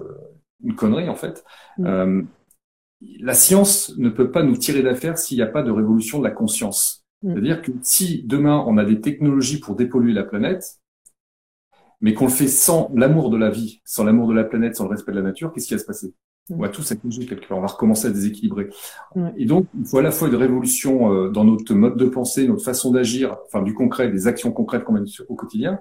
une 0.62 0.74
connerie 0.74 1.08
en 1.08 1.14
fait, 1.14 1.44
mm. 1.78 1.86
euh, 1.86 2.22
la 3.20 3.34
science 3.34 3.94
ne 3.96 4.08
peut 4.08 4.30
pas 4.30 4.42
nous 4.42 4.56
tirer 4.56 4.82
d'affaire 4.82 5.18
s'il 5.18 5.36
n'y 5.36 5.42
a 5.42 5.46
pas 5.46 5.62
de 5.62 5.70
révolution 5.70 6.18
de 6.18 6.24
la 6.24 6.30
conscience. 6.30 7.04
Mm. 7.22 7.32
C'est-à-dire 7.32 7.62
que 7.62 7.72
si 7.82 8.22
demain 8.24 8.64
on 8.66 8.78
a 8.78 8.84
des 8.84 9.00
technologies 9.00 9.60
pour 9.60 9.76
dépolluer 9.76 10.12
la 10.12 10.24
planète, 10.24 10.80
mais 12.00 12.14
qu'on 12.14 12.26
le 12.26 12.32
fait 12.32 12.48
sans 12.48 12.90
l'amour 12.94 13.30
de 13.30 13.36
la 13.36 13.50
vie, 13.50 13.80
sans 13.84 14.04
l'amour 14.04 14.28
de 14.28 14.34
la 14.34 14.44
planète, 14.44 14.76
sans 14.76 14.84
le 14.84 14.90
respect 14.90 15.12
de 15.12 15.16
la 15.18 15.22
nature, 15.22 15.52
qu'est-ce 15.52 15.68
qui 15.68 15.74
va 15.74 15.78
se 15.78 15.86
passer? 15.86 16.14
On 16.50 16.56
va 16.56 16.68
tous 16.68 16.82
s'accuser 16.82 17.24
quelque 17.24 17.46
part. 17.46 17.58
On 17.58 17.60
va 17.60 17.68
recommencer 17.68 18.08
à 18.08 18.10
déséquilibrer. 18.10 18.68
Et 19.36 19.46
donc, 19.46 19.66
il 19.78 19.86
faut 19.86 19.98
à 19.98 20.02
la 20.02 20.10
fois 20.10 20.28
une 20.28 20.34
révolution 20.34 21.12
euh, 21.12 21.30
dans 21.30 21.44
notre 21.44 21.72
mode 21.74 21.96
de 21.96 22.06
pensée, 22.06 22.48
notre 22.48 22.64
façon 22.64 22.90
d'agir, 22.90 23.36
enfin 23.46 23.62
du 23.62 23.74
concret, 23.74 24.10
des 24.10 24.26
actions 24.26 24.50
concrètes 24.50 24.82
qu'on 24.82 24.92
mène 24.92 25.06
au 25.28 25.34
quotidien, 25.36 25.78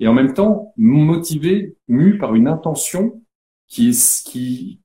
et 0.00 0.06
en 0.06 0.12
même 0.12 0.34
temps 0.34 0.74
motivé, 0.76 1.76
mu 1.88 2.18
par 2.18 2.34
une 2.34 2.46
intention 2.46 3.21
qui 3.72 3.90
qui, 4.24 4.80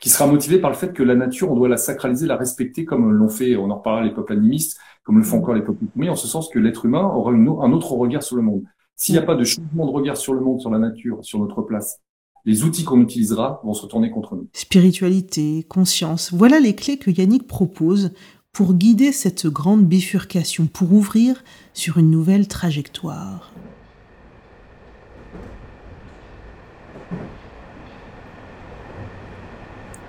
qui, 0.00 0.08
sera 0.08 0.26
motivée 0.26 0.58
par 0.58 0.70
le 0.70 0.76
fait 0.76 0.92
que 0.92 1.04
la 1.04 1.14
nature, 1.14 1.52
on 1.52 1.54
doit 1.54 1.68
la 1.68 1.76
sacraliser, 1.76 2.26
la 2.26 2.36
respecter 2.36 2.84
comme 2.84 3.12
l'ont 3.12 3.28
fait, 3.28 3.54
on 3.56 3.70
en 3.70 3.76
reparlera 3.76 4.04
les 4.04 4.12
peuples 4.12 4.32
animistes, 4.32 4.78
comme 5.04 5.18
le 5.18 5.24
font 5.24 5.38
encore 5.38 5.54
les 5.54 5.62
peuples 5.62 5.84
mais 5.94 6.08
en 6.08 6.16
ce 6.16 6.26
sens 6.26 6.48
que 6.48 6.58
l'être 6.58 6.84
humain 6.84 7.04
aura 7.04 7.32
un 7.32 7.72
autre 7.72 7.92
regard 7.92 8.24
sur 8.24 8.36
le 8.36 8.42
monde. 8.42 8.64
S'il 8.96 9.14
n'y 9.14 9.20
a 9.20 9.22
pas 9.22 9.36
de 9.36 9.44
changement 9.44 9.86
de 9.86 9.92
regard 9.92 10.16
sur 10.16 10.34
le 10.34 10.40
monde, 10.40 10.60
sur 10.60 10.70
la 10.70 10.78
nature, 10.78 11.18
sur 11.22 11.38
notre 11.38 11.62
place, 11.62 12.00
les 12.44 12.64
outils 12.64 12.84
qu'on 12.84 13.00
utilisera 13.00 13.60
vont 13.64 13.72
se 13.72 13.82
retourner 13.82 14.10
contre 14.10 14.34
nous. 14.34 14.48
Spiritualité, 14.52 15.64
conscience, 15.68 16.32
voilà 16.32 16.58
les 16.58 16.74
clés 16.74 16.98
que 16.98 17.10
Yannick 17.10 17.46
propose 17.46 18.10
pour 18.52 18.74
guider 18.74 19.12
cette 19.12 19.46
grande 19.46 19.84
bifurcation, 19.84 20.66
pour 20.66 20.92
ouvrir 20.92 21.42
sur 21.72 21.98
une 21.98 22.10
nouvelle 22.10 22.48
trajectoire. 22.48 23.52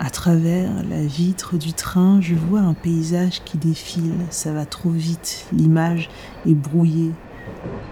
À 0.05 0.11
travers 0.11 0.69
la 0.87 1.03
vitre 1.03 1.57
du 1.57 1.73
train, 1.73 2.21
je 2.21 2.35
vois 2.35 2.59
un 2.59 2.75
paysage 2.75 3.41
qui 3.43 3.57
défile. 3.57 4.13
Ça 4.29 4.53
va 4.53 4.67
trop 4.67 4.91
vite. 4.91 5.47
L'image 5.51 6.11
est 6.45 6.53
brouillée. 6.53 7.09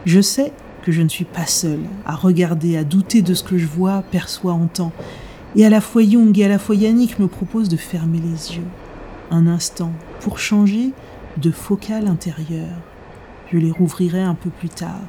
Je 0.05 0.22
sais 0.22 0.53
que 0.84 0.91
je 0.91 1.01
ne 1.01 1.10
suis 1.10 1.25
pas 1.25 1.48
seule 1.48 1.82
à 2.05 2.13
regarder, 2.13 2.77
à 2.77 2.84
douter 2.84 3.24
de 3.24 3.34
ce 3.34 3.41
que 3.41 3.58
je 3.58 3.65
vois, 3.65 4.03
perçois, 4.12 4.53
entends. 4.53 4.91
Et 5.55 5.65
à 5.65 5.72
la 5.72 5.82
fois 5.82 6.03
Jung 6.03 6.38
et 6.38 6.46
à 6.46 6.50
la 6.50 6.60
fois 6.60 6.75
Yannick 6.75 7.17
me 7.17 7.27
proposent 7.27 7.67
de 7.67 7.77
fermer 7.77 8.20
les 8.20 8.58
yeux. 8.58 8.67
Un 9.32 9.48
instant, 9.48 9.91
pour 10.20 10.38
changer 10.38 10.91
de 11.38 11.50
focale 11.50 12.05
intérieure. 12.05 12.77
Je 13.51 13.58
les 13.58 13.72
rouvrirai 13.72 14.22
un 14.22 14.36
peu 14.36 14.51
plus 14.51 14.70
tard. 14.70 15.01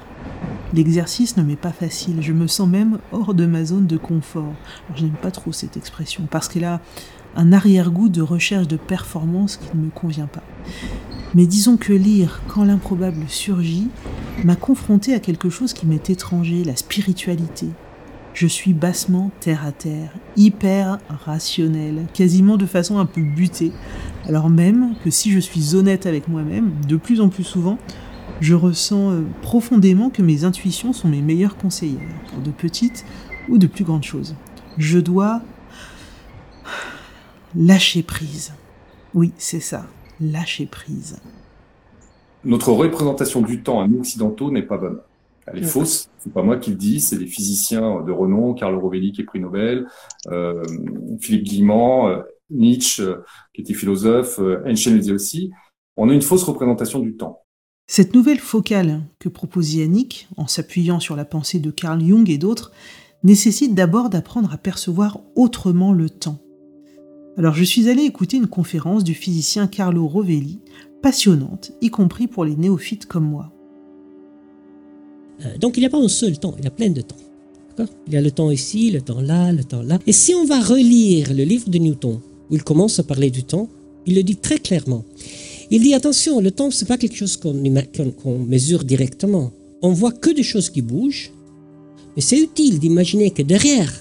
L'exercice 0.74 1.36
ne 1.36 1.44
m'est 1.44 1.54
pas 1.54 1.70
facile, 1.70 2.16
je 2.20 2.32
me 2.32 2.48
sens 2.48 2.68
même 2.68 2.98
hors 3.12 3.32
de 3.32 3.46
ma 3.46 3.64
zone 3.64 3.86
de 3.86 3.96
confort. 3.96 4.54
je 4.96 5.04
n'aime 5.04 5.12
pas 5.12 5.30
trop 5.30 5.52
cette 5.52 5.76
expression 5.76 6.26
parce 6.28 6.48
qu'elle 6.48 6.64
a 6.64 6.80
un 7.36 7.52
arrière-goût 7.52 8.08
de 8.08 8.22
recherche 8.22 8.66
de 8.66 8.76
performance 8.76 9.56
qui 9.56 9.76
ne 9.76 9.84
me 9.84 9.90
convient 9.90 10.26
pas. 10.26 10.42
Mais 11.36 11.46
disons 11.46 11.76
que 11.76 11.92
lire 11.92 12.42
Quand 12.48 12.64
l'improbable 12.64 13.22
surgit 13.28 13.88
m'a 14.42 14.56
confronté 14.56 15.14
à 15.14 15.20
quelque 15.20 15.48
chose 15.48 15.74
qui 15.74 15.86
m'est 15.86 16.10
étranger, 16.10 16.64
la 16.64 16.74
spiritualité. 16.74 17.68
Je 18.32 18.48
suis 18.48 18.72
bassement 18.72 19.30
terre 19.38 19.64
à 19.64 19.70
terre, 19.70 20.10
hyper 20.36 20.98
rationnel, 21.08 22.06
quasiment 22.14 22.56
de 22.56 22.66
façon 22.66 22.98
un 22.98 23.06
peu 23.06 23.20
butée, 23.20 23.70
alors 24.26 24.50
même 24.50 24.96
que 25.04 25.10
si 25.10 25.30
je 25.30 25.38
suis 25.38 25.76
honnête 25.76 26.06
avec 26.06 26.26
moi-même, 26.26 26.72
de 26.88 26.96
plus 26.96 27.20
en 27.20 27.28
plus 27.28 27.44
souvent, 27.44 27.78
je 28.44 28.54
ressens 28.54 29.10
euh, 29.10 29.22
profondément 29.40 30.10
que 30.10 30.20
mes 30.20 30.44
intuitions 30.44 30.92
sont 30.92 31.08
mes 31.08 31.22
meilleures 31.22 31.56
conseillères, 31.56 32.20
pour 32.30 32.42
de 32.42 32.50
petites 32.50 33.06
ou 33.48 33.56
de 33.56 33.66
plus 33.66 33.84
grandes 33.84 34.04
choses. 34.04 34.36
Je 34.76 34.98
dois 34.98 35.40
lâcher 37.56 38.02
prise. 38.02 38.52
Oui, 39.14 39.32
c'est 39.38 39.60
ça, 39.60 39.86
lâcher 40.20 40.66
prise. 40.66 41.20
Notre 42.44 42.70
représentation 42.72 43.40
du 43.40 43.62
temps 43.62 43.80
à 43.80 43.88
nous 43.88 44.00
occidentaux 44.00 44.50
n'est 44.50 44.62
pas 44.62 44.76
bonne. 44.76 45.00
Elle 45.46 45.60
est 45.60 45.66
fausse. 45.66 46.10
C'est 46.18 46.32
pas 46.32 46.42
moi 46.42 46.58
qui 46.58 46.70
le 46.70 46.76
dis, 46.76 47.00
c'est 47.00 47.16
les 47.16 47.26
physiciens 47.26 48.02
de 48.02 48.12
renom, 48.12 48.52
Carlo 48.52 48.78
Rovelli 48.78 49.12
qui 49.12 49.22
est 49.22 49.24
prix 49.24 49.40
Nobel, 49.40 49.86
euh, 50.28 50.62
Philippe 51.20 51.44
Guillemant, 51.44 52.08
euh, 52.08 52.20
Nietzsche 52.50 53.04
qui 53.54 53.62
était 53.62 53.74
philosophe, 53.74 54.38
Einstein 54.66 55.00
le 55.00 55.14
aussi. 55.14 55.50
On 55.96 56.10
a 56.10 56.12
une 56.12 56.22
fausse 56.22 56.42
représentation 56.42 56.98
du 56.98 57.16
temps. 57.16 57.43
Cette 57.86 58.14
nouvelle 58.14 58.38
focale 58.38 59.02
que 59.18 59.28
propose 59.28 59.74
Yannick, 59.74 60.28
en 60.36 60.46
s'appuyant 60.46 61.00
sur 61.00 61.16
la 61.16 61.26
pensée 61.26 61.58
de 61.58 61.70
Carl 61.70 62.02
Jung 62.02 62.28
et 62.30 62.38
d'autres, 62.38 62.72
nécessite 63.22 63.74
d'abord 63.74 64.08
d'apprendre 64.08 64.52
à 64.52 64.56
percevoir 64.56 65.20
autrement 65.36 65.92
le 65.92 66.08
temps. 66.08 66.38
Alors 67.36 67.54
je 67.54 67.64
suis 67.64 67.88
allé 67.90 68.02
écouter 68.02 68.38
une 68.38 68.46
conférence 68.46 69.04
du 69.04 69.14
physicien 69.14 69.66
Carlo 69.66 70.06
Rovelli, 70.06 70.60
passionnante, 71.02 71.72
y 71.82 71.90
compris 71.90 72.26
pour 72.26 72.44
les 72.44 72.56
néophytes 72.56 73.06
comme 73.06 73.28
moi. 73.28 73.52
Euh, 75.44 75.58
donc 75.58 75.76
il 75.76 75.80
n'y 75.80 75.86
a 75.86 75.90
pas 75.90 75.98
un 75.98 76.08
seul 76.08 76.38
temps, 76.38 76.54
il 76.58 76.64
y 76.64 76.68
a 76.68 76.70
plein 76.70 76.90
de 76.90 77.02
temps. 77.02 77.16
Il 78.06 78.12
y 78.12 78.16
a 78.16 78.20
le 78.20 78.30
temps 78.30 78.52
ici, 78.52 78.92
le 78.92 79.02
temps 79.02 79.20
là, 79.20 79.52
le 79.52 79.64
temps 79.64 79.82
là. 79.82 79.98
Et 80.06 80.12
si 80.12 80.32
on 80.32 80.44
va 80.44 80.60
relire 80.60 81.34
le 81.34 81.42
livre 81.42 81.68
de 81.68 81.78
Newton, 81.78 82.20
où 82.48 82.54
il 82.54 82.62
commence 82.62 83.00
à 83.00 83.02
parler 83.02 83.30
du 83.30 83.42
temps, 83.42 83.68
il 84.06 84.14
le 84.14 84.22
dit 84.22 84.36
très 84.36 84.58
clairement. 84.58 85.04
Il 85.70 85.82
dit 85.82 85.94
attention, 85.94 86.40
le 86.40 86.50
temps, 86.50 86.70
c'est 86.70 86.86
pas 86.86 86.98
quelque 86.98 87.16
chose 87.16 87.36
qu'on 87.36 88.38
mesure 88.38 88.84
directement. 88.84 89.52
On 89.82 89.92
voit 89.92 90.12
que 90.12 90.30
des 90.30 90.42
choses 90.42 90.70
qui 90.70 90.82
bougent, 90.82 91.32
mais 92.16 92.22
c'est 92.22 92.38
utile 92.38 92.78
d'imaginer 92.78 93.30
que 93.30 93.42
derrière, 93.42 93.92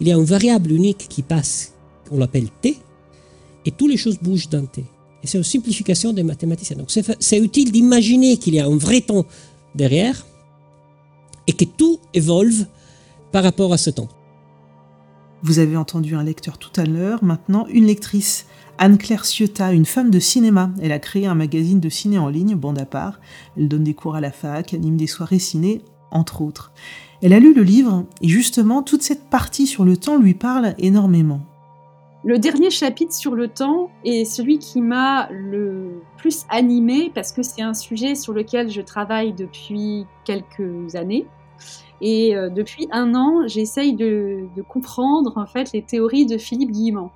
il 0.00 0.08
y 0.08 0.12
a 0.12 0.16
une 0.16 0.24
variable 0.24 0.72
unique 0.72 1.06
qui 1.08 1.22
passe, 1.22 1.72
qu'on 2.08 2.18
l'appelle 2.18 2.48
t, 2.60 2.76
et 3.64 3.70
toutes 3.70 3.90
les 3.90 3.96
choses 3.96 4.18
bougent 4.20 4.48
dans 4.48 4.66
t. 4.66 4.84
Et 5.22 5.26
c'est 5.26 5.38
une 5.38 5.44
simplification 5.44 6.12
des 6.12 6.22
mathématiciens. 6.22 6.76
Donc 6.76 6.90
c'est 6.90 7.38
utile 7.38 7.72
d'imaginer 7.72 8.36
qu'il 8.36 8.54
y 8.54 8.60
a 8.60 8.66
un 8.66 8.76
vrai 8.76 9.00
temps 9.00 9.24
derrière 9.74 10.26
et 11.46 11.52
que 11.52 11.64
tout 11.64 11.98
évolue 12.14 12.64
par 13.32 13.42
rapport 13.42 13.72
à 13.72 13.78
ce 13.78 13.90
temps. 13.90 14.08
Vous 15.42 15.58
avez 15.58 15.76
entendu 15.76 16.14
un 16.14 16.22
lecteur 16.22 16.58
tout 16.58 16.80
à 16.80 16.84
l'heure, 16.84 17.24
maintenant 17.24 17.66
une 17.68 17.86
lectrice. 17.86 18.46
Anne-Claire 18.78 19.24
Ciotta, 19.24 19.72
une 19.72 19.86
femme 19.86 20.10
de 20.10 20.20
cinéma. 20.20 20.70
Elle 20.80 20.92
a 20.92 20.98
créé 20.98 21.26
un 21.26 21.34
magazine 21.34 21.80
de 21.80 21.88
ciné 21.88 22.18
en 22.18 22.28
ligne, 22.28 22.54
bande 22.54 22.78
à 22.78 22.86
part. 22.86 23.20
Elle 23.56 23.68
donne 23.68 23.84
des 23.84 23.94
cours 23.94 24.16
à 24.16 24.20
la 24.20 24.32
fac, 24.32 24.74
anime 24.74 24.96
des 24.96 25.06
soirées 25.06 25.38
ciné, 25.38 25.82
entre 26.10 26.42
autres. 26.42 26.72
Elle 27.22 27.32
a 27.32 27.40
lu 27.40 27.54
le 27.54 27.62
livre 27.62 28.04
et 28.20 28.28
justement, 28.28 28.82
toute 28.82 29.02
cette 29.02 29.30
partie 29.30 29.66
sur 29.66 29.84
le 29.84 29.96
temps 29.96 30.18
lui 30.18 30.34
parle 30.34 30.74
énormément. 30.78 31.40
Le 32.24 32.38
dernier 32.38 32.70
chapitre 32.70 33.14
sur 33.14 33.34
le 33.34 33.48
temps 33.48 33.88
est 34.04 34.24
celui 34.24 34.58
qui 34.58 34.80
m'a 34.80 35.28
le 35.30 36.02
plus 36.18 36.44
animé 36.48 37.10
parce 37.14 37.32
que 37.32 37.42
c'est 37.42 37.62
un 37.62 37.74
sujet 37.74 38.14
sur 38.14 38.32
lequel 38.32 38.68
je 38.68 38.80
travaille 38.80 39.32
depuis 39.32 40.06
quelques 40.24 40.96
années. 40.96 41.26
Et 42.00 42.36
euh, 42.36 42.50
depuis 42.50 42.88
un 42.90 43.14
an, 43.14 43.46
j'essaye 43.46 43.94
de, 43.94 44.48
de, 44.54 44.62
comprendre 44.62 45.32
en 45.36 45.46
fait 45.46 45.72
les 45.72 45.82
théories 45.82 46.26
de 46.26 46.36
Philippe 46.36 46.72
Guillemant 46.72 47.10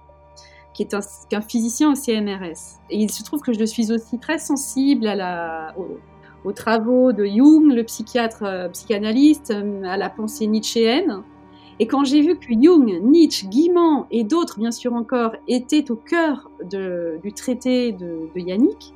qui 0.87 0.97
est 1.31 1.35
un, 1.37 1.41
physicien 1.43 1.93
au 1.93 1.95
CNRS. 1.95 2.81
Et 2.89 2.99
il 3.03 3.11
se 3.11 3.23
trouve 3.23 3.41
que 3.41 3.53
je 3.53 3.65
suis 3.65 3.93
aussi 3.93 4.19
très 4.19 4.39
sensible 4.39 5.07
aux, 6.45 6.53
travaux 6.53 7.13
de 7.13 7.25
Jung, 7.27 7.73
le 7.73 7.85
psychiatre 7.85 8.45
euh, 8.45 8.69
psychanalyste, 8.71 9.51
euh, 9.51 9.83
à 9.85 9.99
la 9.99 10.09
pensée 10.09 10.47
nietzschéenne. 10.47 11.23
Et 11.79 11.87
quand 11.87 12.05
j'ai 12.05 12.23
vu 12.23 12.39
que 12.39 12.53
Jung, 12.53 13.01
Nietzsche, 13.03 13.47
Guimand 13.47 14.07
et 14.11 14.25
d'autres, 14.25 14.59
bien 14.59 14.71
sûr 14.71 14.95
encore, 14.95 15.33
étaient 15.49 15.91
au 15.91 15.97
cœur 15.97 16.51
du 16.63 17.33
traité 17.33 17.93
de, 17.93 18.31
de 18.35 18.41
Yannick, 18.41 18.95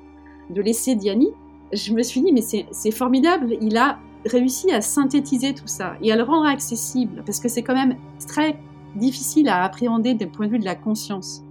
de 0.51 0.61
l'essai 0.61 0.95
de 0.95 1.03
Yannick, 1.03 1.35
je 1.73 1.93
me 1.93 2.03
suis 2.03 2.21
dit, 2.21 2.33
mais 2.33 2.43
c'est 2.43 2.91
formidable, 2.91 3.57
il 3.61 3.77
a 3.77 3.99
réussi 4.27 4.71
à 4.71 4.81
synthétiser 4.81 5.55
tout 5.55 5.67
ça 5.67 5.97
et 6.03 6.13
à 6.13 6.17
le 6.17 6.23
rendre 6.23 6.47
accessible, 6.47 7.23
parce 7.25 7.41
que 7.41 7.49
c'est 7.49 7.63
quand 7.63 7.75
même 7.75 7.97
très 8.27 8.59
difficile 8.97 9.49
à 9.49 9.65
appréhender 9.65 10.15
d'un 10.15 10.29
point 10.29 10.47
de 10.47 10.53
vue 10.53 10.59
de 10.59 10.65
la 10.65 10.75
conscience. 10.75 11.43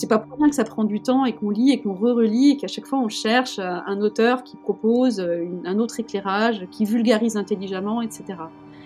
C'est 0.00 0.06
pas 0.06 0.18
pour 0.18 0.38
rien 0.38 0.48
que 0.48 0.54
ça 0.54 0.64
prend 0.64 0.84
du 0.84 1.02
temps 1.02 1.26
et 1.26 1.34
qu'on 1.34 1.50
lit 1.50 1.72
et 1.72 1.82
qu'on 1.82 1.92
re-relit 1.92 2.52
et 2.52 2.56
qu'à 2.56 2.68
chaque 2.68 2.86
fois 2.86 2.98
on 3.00 3.10
cherche 3.10 3.58
euh, 3.58 3.80
un 3.86 4.00
auteur 4.00 4.44
qui 4.44 4.56
propose 4.56 5.20
euh, 5.20 5.44
un 5.66 5.78
autre 5.78 6.00
éclairage, 6.00 6.66
qui 6.70 6.86
vulgarise 6.86 7.36
intelligemment, 7.36 8.00
etc. 8.00 8.24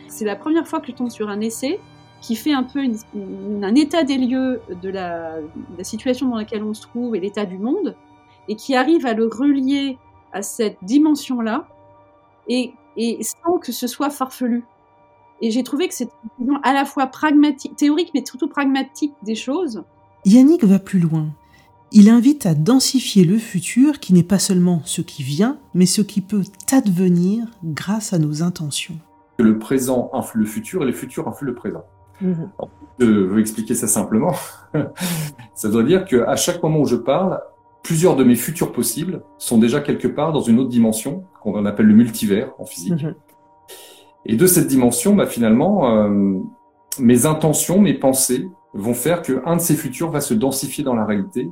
C'est 0.08 0.24
la 0.24 0.34
première 0.34 0.66
fois 0.66 0.80
que 0.80 0.88
je 0.88 0.92
tombe 0.92 1.10
sur 1.10 1.28
un 1.28 1.38
essai 1.38 1.78
qui 2.20 2.34
fait 2.34 2.52
un 2.52 2.64
peu 2.64 2.80
un 2.80 3.74
état 3.76 4.02
des 4.02 4.18
lieux 4.18 4.60
de 4.82 4.88
la, 4.88 5.36
situation 5.82 6.30
dans 6.30 6.36
laquelle 6.36 6.64
on 6.64 6.74
se 6.74 6.82
trouve 6.82 7.14
et 7.14 7.20
l'état 7.20 7.44
du 7.44 7.58
monde, 7.58 7.94
et 8.48 8.56
qui 8.56 8.74
arrive 8.74 9.06
à 9.06 9.14
le 9.14 9.26
relier 9.26 9.98
à 10.32 10.42
cette 10.42 10.78
dimension-là, 10.82 11.68
et, 12.48 12.72
sans 13.20 13.58
que 13.58 13.70
ce 13.70 13.86
soit 13.86 14.10
farfelu. 14.10 14.64
Et 15.40 15.52
j'ai 15.52 15.62
trouvé 15.62 15.86
que 15.86 15.94
c'était 15.94 16.12
à 16.64 16.72
la 16.72 16.84
fois 16.84 17.08
théorique, 17.76 18.10
mais 18.14 18.24
surtout 18.26 18.48
pragmatique 18.48 19.12
des 19.22 19.36
choses, 19.36 19.84
Yannick 20.26 20.64
va 20.64 20.78
plus 20.78 20.98
loin. 20.98 21.26
Il 21.92 22.08
invite 22.08 22.46
à 22.46 22.54
densifier 22.54 23.24
le 23.24 23.38
futur 23.38 24.00
qui 24.00 24.14
n'est 24.14 24.22
pas 24.22 24.38
seulement 24.38 24.80
ce 24.84 25.02
qui 25.02 25.22
vient, 25.22 25.58
mais 25.74 25.86
ce 25.86 26.00
qui 26.02 26.20
peut 26.22 26.42
advenir 26.72 27.46
grâce 27.62 28.12
à 28.12 28.18
nos 28.18 28.42
intentions. 28.42 28.96
Le 29.38 29.58
présent 29.58 30.10
influe 30.12 30.40
le 30.40 30.46
futur 30.46 30.82
et 30.82 30.86
le 30.86 30.92
futur 30.92 31.28
influe 31.28 31.46
le 31.46 31.54
présent. 31.54 31.84
Mhm. 32.20 32.48
je 33.00 33.06
veux 33.06 33.40
expliquer 33.40 33.74
ça 33.74 33.86
simplement. 33.86 34.34
ça 35.54 35.68
doit 35.68 35.82
dire 35.82 36.04
qu'à 36.04 36.36
chaque 36.36 36.62
moment 36.62 36.80
où 36.80 36.86
je 36.86 36.96
parle, 36.96 37.40
plusieurs 37.82 38.16
de 38.16 38.24
mes 38.24 38.36
futurs 38.36 38.72
possibles 38.72 39.22
sont 39.36 39.58
déjà 39.58 39.80
quelque 39.80 40.08
part 40.08 40.32
dans 40.32 40.40
une 40.40 40.60
autre 40.60 40.70
dimension 40.70 41.24
qu'on 41.42 41.66
appelle 41.66 41.86
le 41.86 41.94
multivers 41.94 42.52
en 42.58 42.64
physique. 42.64 43.02
Mhm. 43.02 43.14
Et 44.26 44.36
de 44.36 44.46
cette 44.46 44.68
dimension, 44.68 45.14
bah, 45.14 45.26
finalement, 45.26 45.96
euh, 45.96 46.38
mes 46.98 47.26
intentions, 47.26 47.80
mes 47.80 47.94
pensées, 47.94 48.48
vont 48.74 48.94
faire 48.94 49.22
qu'un 49.22 49.56
de 49.56 49.60
ces 49.60 49.76
futurs 49.76 50.10
va 50.10 50.20
se 50.20 50.34
densifier 50.34 50.84
dans 50.84 50.94
la 50.94 51.04
réalité 51.04 51.50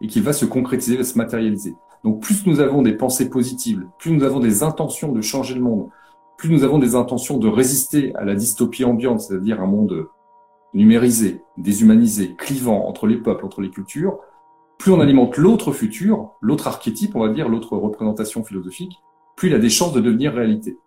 et 0.00 0.06
qu'il 0.06 0.22
va 0.22 0.32
se 0.32 0.44
concrétiser, 0.44 0.96
va 0.96 1.04
se 1.04 1.18
matérialiser. 1.18 1.76
Donc 2.04 2.20
plus 2.20 2.46
nous 2.46 2.60
avons 2.60 2.82
des 2.82 2.92
pensées 2.92 3.28
positives, 3.30 3.86
plus 3.98 4.12
nous 4.12 4.24
avons 4.24 4.40
des 4.40 4.62
intentions 4.62 5.12
de 5.12 5.20
changer 5.20 5.54
le 5.54 5.62
monde, 5.62 5.88
plus 6.36 6.50
nous 6.50 6.64
avons 6.64 6.78
des 6.78 6.94
intentions 6.94 7.38
de 7.38 7.48
résister 7.48 8.14
à 8.16 8.24
la 8.24 8.34
dystopie 8.34 8.84
ambiante, 8.84 9.20
c'est-à-dire 9.20 9.60
un 9.60 9.66
monde 9.66 10.08
numérisé, 10.74 11.42
déshumanisé, 11.56 12.34
clivant 12.34 12.86
entre 12.86 13.06
les 13.06 13.16
peuples, 13.16 13.44
entre 13.44 13.60
les 13.60 13.70
cultures, 13.70 14.18
plus 14.78 14.92
on 14.92 15.00
alimente 15.00 15.36
l'autre 15.36 15.72
futur, 15.72 16.32
l'autre 16.40 16.66
archétype, 16.66 17.16
on 17.16 17.20
va 17.20 17.32
dire, 17.32 17.48
l'autre 17.48 17.76
représentation 17.76 18.44
philosophique, 18.44 19.00
plus 19.36 19.48
il 19.48 19.54
a 19.54 19.58
des 19.58 19.70
chances 19.70 19.92
de 19.92 20.00
devenir 20.00 20.34
réalité. 20.34 20.78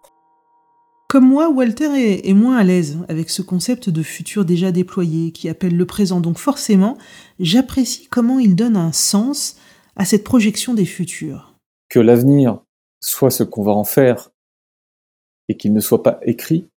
Comme 1.07 1.29
moi, 1.29 1.49
Walter 1.49 1.87
est, 1.95 2.33
moins 2.33 2.57
à 2.57 2.65
l'aise 2.65 2.97
avec 3.07 3.29
ce 3.29 3.41
concept 3.41 3.89
de 3.89 4.03
futur 4.03 4.43
déjà 4.43 4.73
déployé 4.73 5.31
qui 5.31 5.47
appelle 5.47 5.77
le 5.77 5.85
présent. 5.85 6.19
Donc 6.19 6.37
forcément, 6.37 6.97
j'apprécie 7.39 8.07
comment 8.07 8.39
il 8.39 8.57
donne 8.57 8.75
un 8.75 8.91
sens 8.91 9.57
à 9.95 10.03
cette 10.03 10.25
projection 10.25 10.73
des 10.73 10.85
futurs. 10.85 11.55
Que 11.87 11.99
l'avenir 11.99 12.61
soit 12.99 13.31
ce 13.31 13.43
qu'on 13.43 13.63
va 13.63 13.71
en 13.71 13.85
faire 13.85 14.31
et 15.47 15.55
qu'il 15.55 15.71
ne 15.71 15.79
soit 15.79 16.03
pas 16.03 16.19
écrit, 16.23 16.67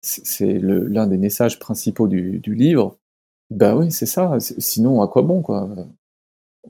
c'est 0.00 0.58
l'un 0.58 1.06
des 1.06 1.18
messages 1.18 1.58
principaux 1.58 2.08
du, 2.08 2.40
livre. 2.46 2.96
Bah 3.50 3.76
oui, 3.76 3.92
c'est 3.92 4.06
ça. 4.06 4.38
Sinon, 4.40 5.02
à 5.02 5.08
quoi 5.08 5.20
bon, 5.20 5.42
quoi? 5.42 5.68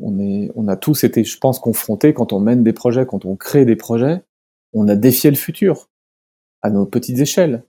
On, 0.01 0.19
est, 0.19 0.51
on 0.57 0.67
a 0.67 0.77
tous 0.77 1.05
été, 1.05 1.23
je 1.23 1.39
pense, 1.39 1.61
confrontés 1.61 2.13
quand 2.13 2.33
on 2.33 2.41
mène 2.41 2.65
des 2.65 2.73
projets, 2.73 3.07
quand 3.07 3.25
on 3.25 3.37
crée 3.37 3.65
des 3.65 3.77
projets, 3.77 4.25
on 4.73 4.89
a 4.89 4.97
défié 4.97 5.31
le 5.31 5.37
futur 5.37 5.89
à 6.63 6.71
nos 6.71 6.87
petites 6.87 7.19
échelles. 7.19 7.63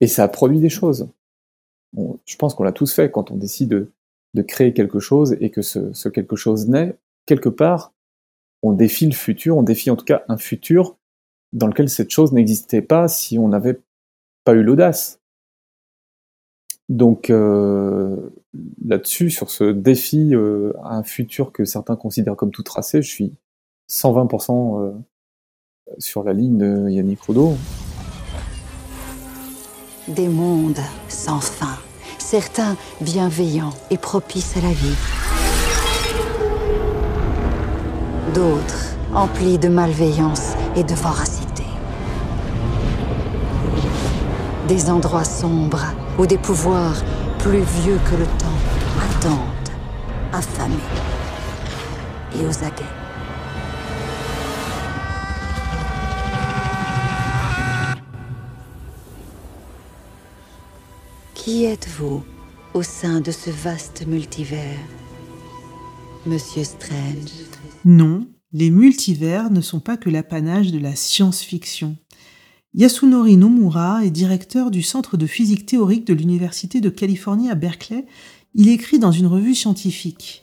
Et 0.00 0.06
ça 0.06 0.24
a 0.24 0.28
produit 0.28 0.60
des 0.60 0.68
choses. 0.68 1.08
je 2.26 2.36
pense 2.36 2.54
qu'on 2.54 2.64
l'a 2.64 2.72
tous 2.72 2.92
fait 2.92 3.10
quand 3.10 3.30
on 3.30 3.36
décide 3.36 3.68
de, 4.34 4.42
créer 4.42 4.74
quelque 4.74 4.98
chose 4.98 5.34
et 5.40 5.48
que 5.48 5.62
ce, 5.62 6.08
quelque 6.10 6.36
chose 6.36 6.68
naît, 6.68 6.98
quelque 7.24 7.48
part, 7.48 7.94
on 8.62 8.72
défie 8.72 9.06
le 9.06 9.14
futur, 9.14 9.56
on 9.56 9.62
défie 9.62 9.90
en 9.90 9.96
tout 9.96 10.04
cas 10.04 10.24
un 10.28 10.36
futur 10.36 10.98
dans 11.54 11.66
lequel 11.66 11.88
cette 11.88 12.10
chose 12.10 12.32
n'existait 12.32 12.82
pas 12.82 13.08
si 13.08 13.38
on 13.38 13.48
n'avait 13.48 13.80
pas 14.44 14.52
eu 14.52 14.62
l'audace. 14.62 15.20
Donc 16.88 17.30
euh, 17.30 18.30
là-dessus, 18.84 19.30
sur 19.30 19.50
ce 19.50 19.64
défi 19.64 20.34
euh, 20.34 20.72
à 20.84 20.96
un 20.96 21.02
futur 21.02 21.52
que 21.52 21.64
certains 21.64 21.96
considèrent 21.96 22.36
comme 22.36 22.52
tout 22.52 22.62
tracé, 22.62 23.02
je 23.02 23.08
suis 23.08 23.32
120% 23.90 24.82
euh, 24.82 24.92
sur 25.98 26.22
la 26.22 26.32
ligne 26.32 26.58
de 26.58 26.90
Yannick 26.90 27.20
Roudot. 27.22 27.54
Des 30.08 30.28
mondes 30.28 30.78
sans 31.08 31.40
fin, 31.40 31.76
certains 32.18 32.76
bienveillants 33.00 33.72
et 33.90 33.98
propices 33.98 34.56
à 34.56 34.60
la 34.60 34.72
vie. 34.72 34.94
D'autres 38.32 38.94
emplis 39.12 39.58
de 39.58 39.66
malveillance 39.66 40.52
et 40.76 40.84
de 40.84 40.94
voracité. 40.94 41.64
Des 44.68 44.88
endroits 44.88 45.24
sombres 45.24 45.86
où 46.20 46.26
des 46.26 46.38
pouvoirs 46.38 47.02
plus 47.40 47.64
vieux 47.82 47.98
que 48.08 48.14
le 48.14 48.26
temps 48.38 48.60
attendent, 49.10 49.74
affamés 50.32 50.76
et 52.38 52.46
aux 52.46 52.64
aguets. 52.64 52.95
Qui 61.46 61.62
êtes-vous 61.62 62.24
au 62.74 62.82
sein 62.82 63.20
de 63.20 63.30
ce 63.30 63.50
vaste 63.50 64.04
multivers 64.04 64.80
Monsieur 66.26 66.64
Strange? 66.64 67.30
Non, 67.84 68.26
les 68.52 68.68
multivers 68.68 69.52
ne 69.52 69.60
sont 69.60 69.78
pas 69.78 69.96
que 69.96 70.10
l'apanage 70.10 70.72
de 70.72 70.80
la 70.80 70.96
science-fiction. 70.96 71.96
Yasunori 72.74 73.36
Nomura 73.36 74.04
est 74.04 74.10
directeur 74.10 74.72
du 74.72 74.82
Centre 74.82 75.16
de 75.16 75.28
physique 75.28 75.66
théorique 75.66 76.04
de 76.04 76.14
l'Université 76.14 76.80
de 76.80 76.90
Californie 76.90 77.48
à 77.48 77.54
Berkeley. 77.54 78.06
Il 78.54 78.68
écrit 78.68 78.98
dans 78.98 79.12
une 79.12 79.28
revue 79.28 79.54
scientifique. 79.54 80.42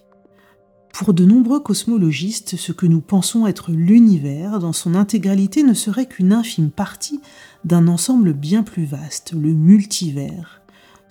Pour 0.93 1.13
de 1.13 1.25
nombreux 1.25 1.59
cosmologistes, 1.59 2.55
ce 2.55 2.71
que 2.71 2.85
nous 2.85 3.01
pensons 3.01 3.45
être 3.45 3.71
l'univers 3.73 4.59
dans 4.59 4.71
son 4.71 4.95
intégralité 4.95 5.63
ne 5.63 5.73
serait 5.73 6.07
qu'une 6.07 6.31
infime 6.31 6.71
partie 6.71 7.19
d'un 7.65 7.89
ensemble 7.89 8.31
bien 8.31 8.63
plus 8.63 8.85
vaste, 8.85 9.33
le 9.33 9.51
multivers. 9.51 10.62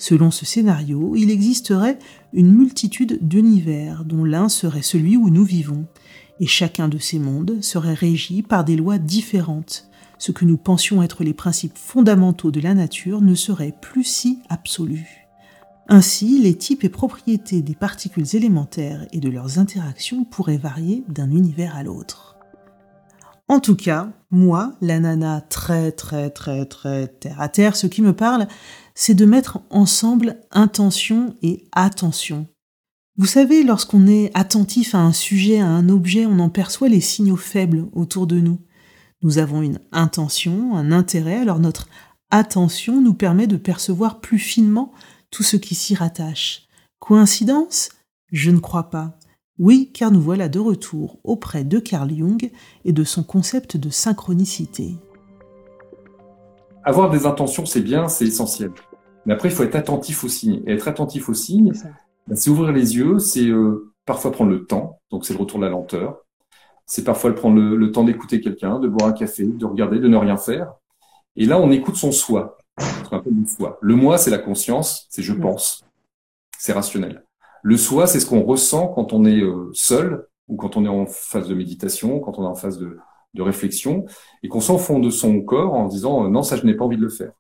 Selon 0.03 0.33
ce 0.33 0.45
scénario, 0.45 1.15
il 1.15 1.31
existerait 1.31 1.97
une 2.33 2.51
multitude 2.51 3.21
d'univers 3.23 4.05
dont 4.05 4.25
l'un 4.25 4.49
serait 4.49 4.83
celui 4.83 5.17
où 5.17 5.31
nous 5.31 5.45
vivons, 5.45 5.87
et 6.41 6.47
chacun 6.49 6.89
de 6.89 6.99
ces 6.99 7.21
mondes 7.21 7.63
serait 7.63 7.95
régi 7.95 8.43
par 8.43 8.65
des 8.65 8.75
lois 8.75 8.99
différentes. 8.99 9.89
Ce 10.19 10.33
que 10.33 10.45
nous 10.45 10.57
pensions 10.57 11.05
être 11.05 11.23
les 11.23 11.35
principes 11.35 11.79
fondamentaux 11.79 12.51
de 12.51 12.59
la 12.59 12.75
nature 12.75 13.21
ne 13.21 13.37
serait 13.37 13.77
plus 13.81 14.03
si 14.03 14.41
absolu. 14.49 15.29
Ainsi, 15.89 16.41
les 16.43 16.57
types 16.57 16.83
et 16.83 16.89
propriétés 16.89 17.63
des 17.63 17.77
particules 17.77 18.35
élémentaires 18.35 19.07
et 19.13 19.21
de 19.21 19.29
leurs 19.29 19.61
interactions 19.61 20.25
pourraient 20.25 20.57
varier 20.57 21.05
d'un 21.07 21.31
univers 21.31 21.77
à 21.77 21.85
l'autre. 21.85 22.33
En 23.53 23.61
tout 23.61 23.77
cas, 23.77 24.09
moi, 24.31 24.73
la 24.81 24.99
nana 24.99 25.43
très 25.43 25.93
très 25.93 26.31
très 26.31 26.65
très 26.65 27.09
terre 27.09 27.41
à 27.41 27.51
terre, 27.51 27.77
ce 27.77 27.87
qui 27.87 28.01
me 28.01 28.15
parle, 28.15 28.49
c'est 28.95 29.15
de 29.15 29.25
mettre 29.25 29.61
ensemble 29.71 30.41
intention 30.51 31.37
et 31.43 31.67
attention. 31.73 32.47
Vous 33.17 33.27
savez, 33.27 33.63
lorsqu'on 33.63 34.07
est 34.07 34.31
attentif 34.35 34.95
à 34.95 34.99
un 34.99 35.13
sujet, 35.13 35.61
à 35.61 35.67
un 35.67 35.89
objet, 35.89 36.27
on 36.27 36.39
en 36.39 36.49
perçoit 36.49 36.89
les 36.89 37.01
signaux 37.01 37.37
faibles 37.37 37.87
autour 37.93 38.27
de 38.27 38.41
nous. 38.41 38.59
Nous 39.23 39.39
avons 39.39 39.63
une 39.63 39.79
intention, 39.93 40.77
un 40.77 40.91
intérêt, 40.93 41.37
alors 41.37 41.59
notre 41.59 41.89
attention 42.31 43.01
nous 43.01 43.15
permet 43.15 43.47
de 43.47 43.57
percevoir 43.57 44.21
plus 44.21 44.39
finement 44.39 44.93
tout 45.31 45.43
ce 45.43 45.57
qui 45.57 45.75
s'y 45.75 45.95
rattache. 45.95 46.67
Coïncidence? 46.99 47.91
Je 48.31 48.51
ne 48.51 48.59
crois 48.59 48.91
pas. 48.91 49.19
Oui, 49.59 49.91
car 49.93 50.11
nous 50.11 50.21
voilà 50.21 50.49
de 50.49 50.59
retour 50.59 51.21
auprès 51.23 51.65
de 51.65 51.79
Carl 51.79 52.11
Jung 52.17 52.51
et 52.85 52.93
de 52.93 53.05
son 53.05 53.23
concept 53.23 53.77
de 53.77 53.91
synchronicité 53.91 54.97
avoir 56.85 57.11
des 57.11 57.27
intentions, 57.27 57.67
c'est 57.67 57.81
bien, 57.81 58.09
c'est 58.09 58.27
essentiel. 58.27 58.73
Mais 59.27 59.35
après, 59.35 59.49
il 59.49 59.55
faut 59.55 59.63
être 59.63 59.77
attentif 59.77 60.25
aux 60.25 60.29
signes. 60.29 60.63
Et 60.67 60.73
être 60.73 60.89
attentif 60.89 61.29
aux 61.29 61.35
signes, 61.35 61.73
ben, 62.27 62.37
c'est 62.37 62.51
ouvrir 62.51 62.73
les 62.73 62.97
yeux, 62.97 63.19
c'est 63.19 63.47
euh, 63.47 63.93
parfois 64.05 64.33
prendre 64.33 64.51
le 64.51 64.65
temps, 64.65 65.01
donc 65.11 65.25
c'est 65.25 65.35
le 65.35 65.41
retour 65.41 65.59
de 65.59 65.65
la 65.65 65.71
lenteur. 65.71 66.19
C'est 66.87 67.05
parfois 67.05 67.31
le 67.31 67.37
prendre 67.37 67.59
le, 67.61 67.91
temps 67.93 68.05
d'écouter 68.05 68.41
quelqu'un, 68.41 68.81
de 68.81 68.89
boire 68.89 69.09
un 69.09 69.13
café, 69.13 69.45
de 69.47 69.65
regarder, 69.65 69.99
de 69.99 70.09
ne 70.09 70.17
rien 70.17 70.37
faire. 70.37 70.75
Et 71.37 71.47
là, 71.47 71.59
on 71.59 71.71
écoute 71.71 71.97
son 71.97 72.13
soi, 72.13 72.59
ce 72.79 73.09
qu'on 73.09 73.17
appelle 73.17 73.35
le 73.35 73.47
soi. 73.47 73.79
Le 73.81 73.95
moi, 73.95 74.19
c'est 74.19 74.31
la 74.31 74.39
conscience, 74.39 75.07
c'est 75.09 75.23
je 75.23 75.33
pense, 75.33 75.85
c'est 76.59 76.73
rationnel. 76.73 77.25
Le 77.63 77.77
soi, 77.77 78.07
c'est 78.07 78.19
ce 78.19 78.27
qu'on 78.27 78.43
ressent 78.43 78.89
quand 78.89 79.13
on 79.13 79.25
est 79.25 79.41
euh, 79.41 79.71
seul 79.73 80.27
ou 80.49 80.57
quand 80.57 80.77
on 80.77 80.85
est 80.85 80.89
en 80.89 81.07
phase 81.07 81.49
de 81.49 81.55
méditation, 81.55 82.19
quand 82.19 82.39
on 82.39 82.43
est 82.43 82.49
en 82.49 82.57
phase 82.57 82.79
de, 82.79 82.99
de 83.35 83.43
réflexion, 83.43 84.05
et 84.43 84.49
qu'on 84.49 84.61
s'en 84.61 84.79
fond 84.79 84.99
de 84.99 85.11
son 85.11 85.41
corps 85.43 85.75
en 85.75 85.87
disant 85.87 86.25
euh, 86.25 86.29
non, 86.29 86.43
ça 86.43 86.57
je 86.57 86.67
n'ai 86.67 86.75
pas 86.75 86.85
envie 86.85 86.97
de 86.97 87.03
le 87.03 87.09
faire. 87.09 87.33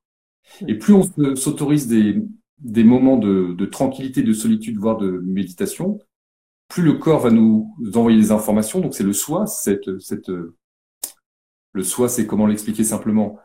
Et 0.67 0.77
plus 0.77 0.95
on 0.95 1.37
s'autorise 1.37 1.87
des, 1.87 2.23
des 2.59 2.85
moments 2.85 3.17
de, 3.17 3.55
de, 3.57 3.67
tranquillité, 3.67 4.23
de 4.23 4.33
solitude, 4.33 4.79
voire 4.79 4.99
de 4.99 5.23
méditation, 5.25 5.99
plus 6.69 6.83
le 6.83 6.95
corps 6.95 7.21
va 7.21 7.31
nous 7.31 7.75
envoyer 7.95 8.19
des 8.19 8.33
informations. 8.33 8.81
Donc 8.81 8.95
c'est 8.95 9.05
le 9.05 9.13
soi, 9.13 9.47
cette, 9.47 9.99
cette, 10.01 10.31
le 11.73 11.83
soi, 11.83 12.09
c'est 12.09 12.27
comment 12.27 12.47
l'expliquer 12.47 12.85
simplement. 12.85 13.39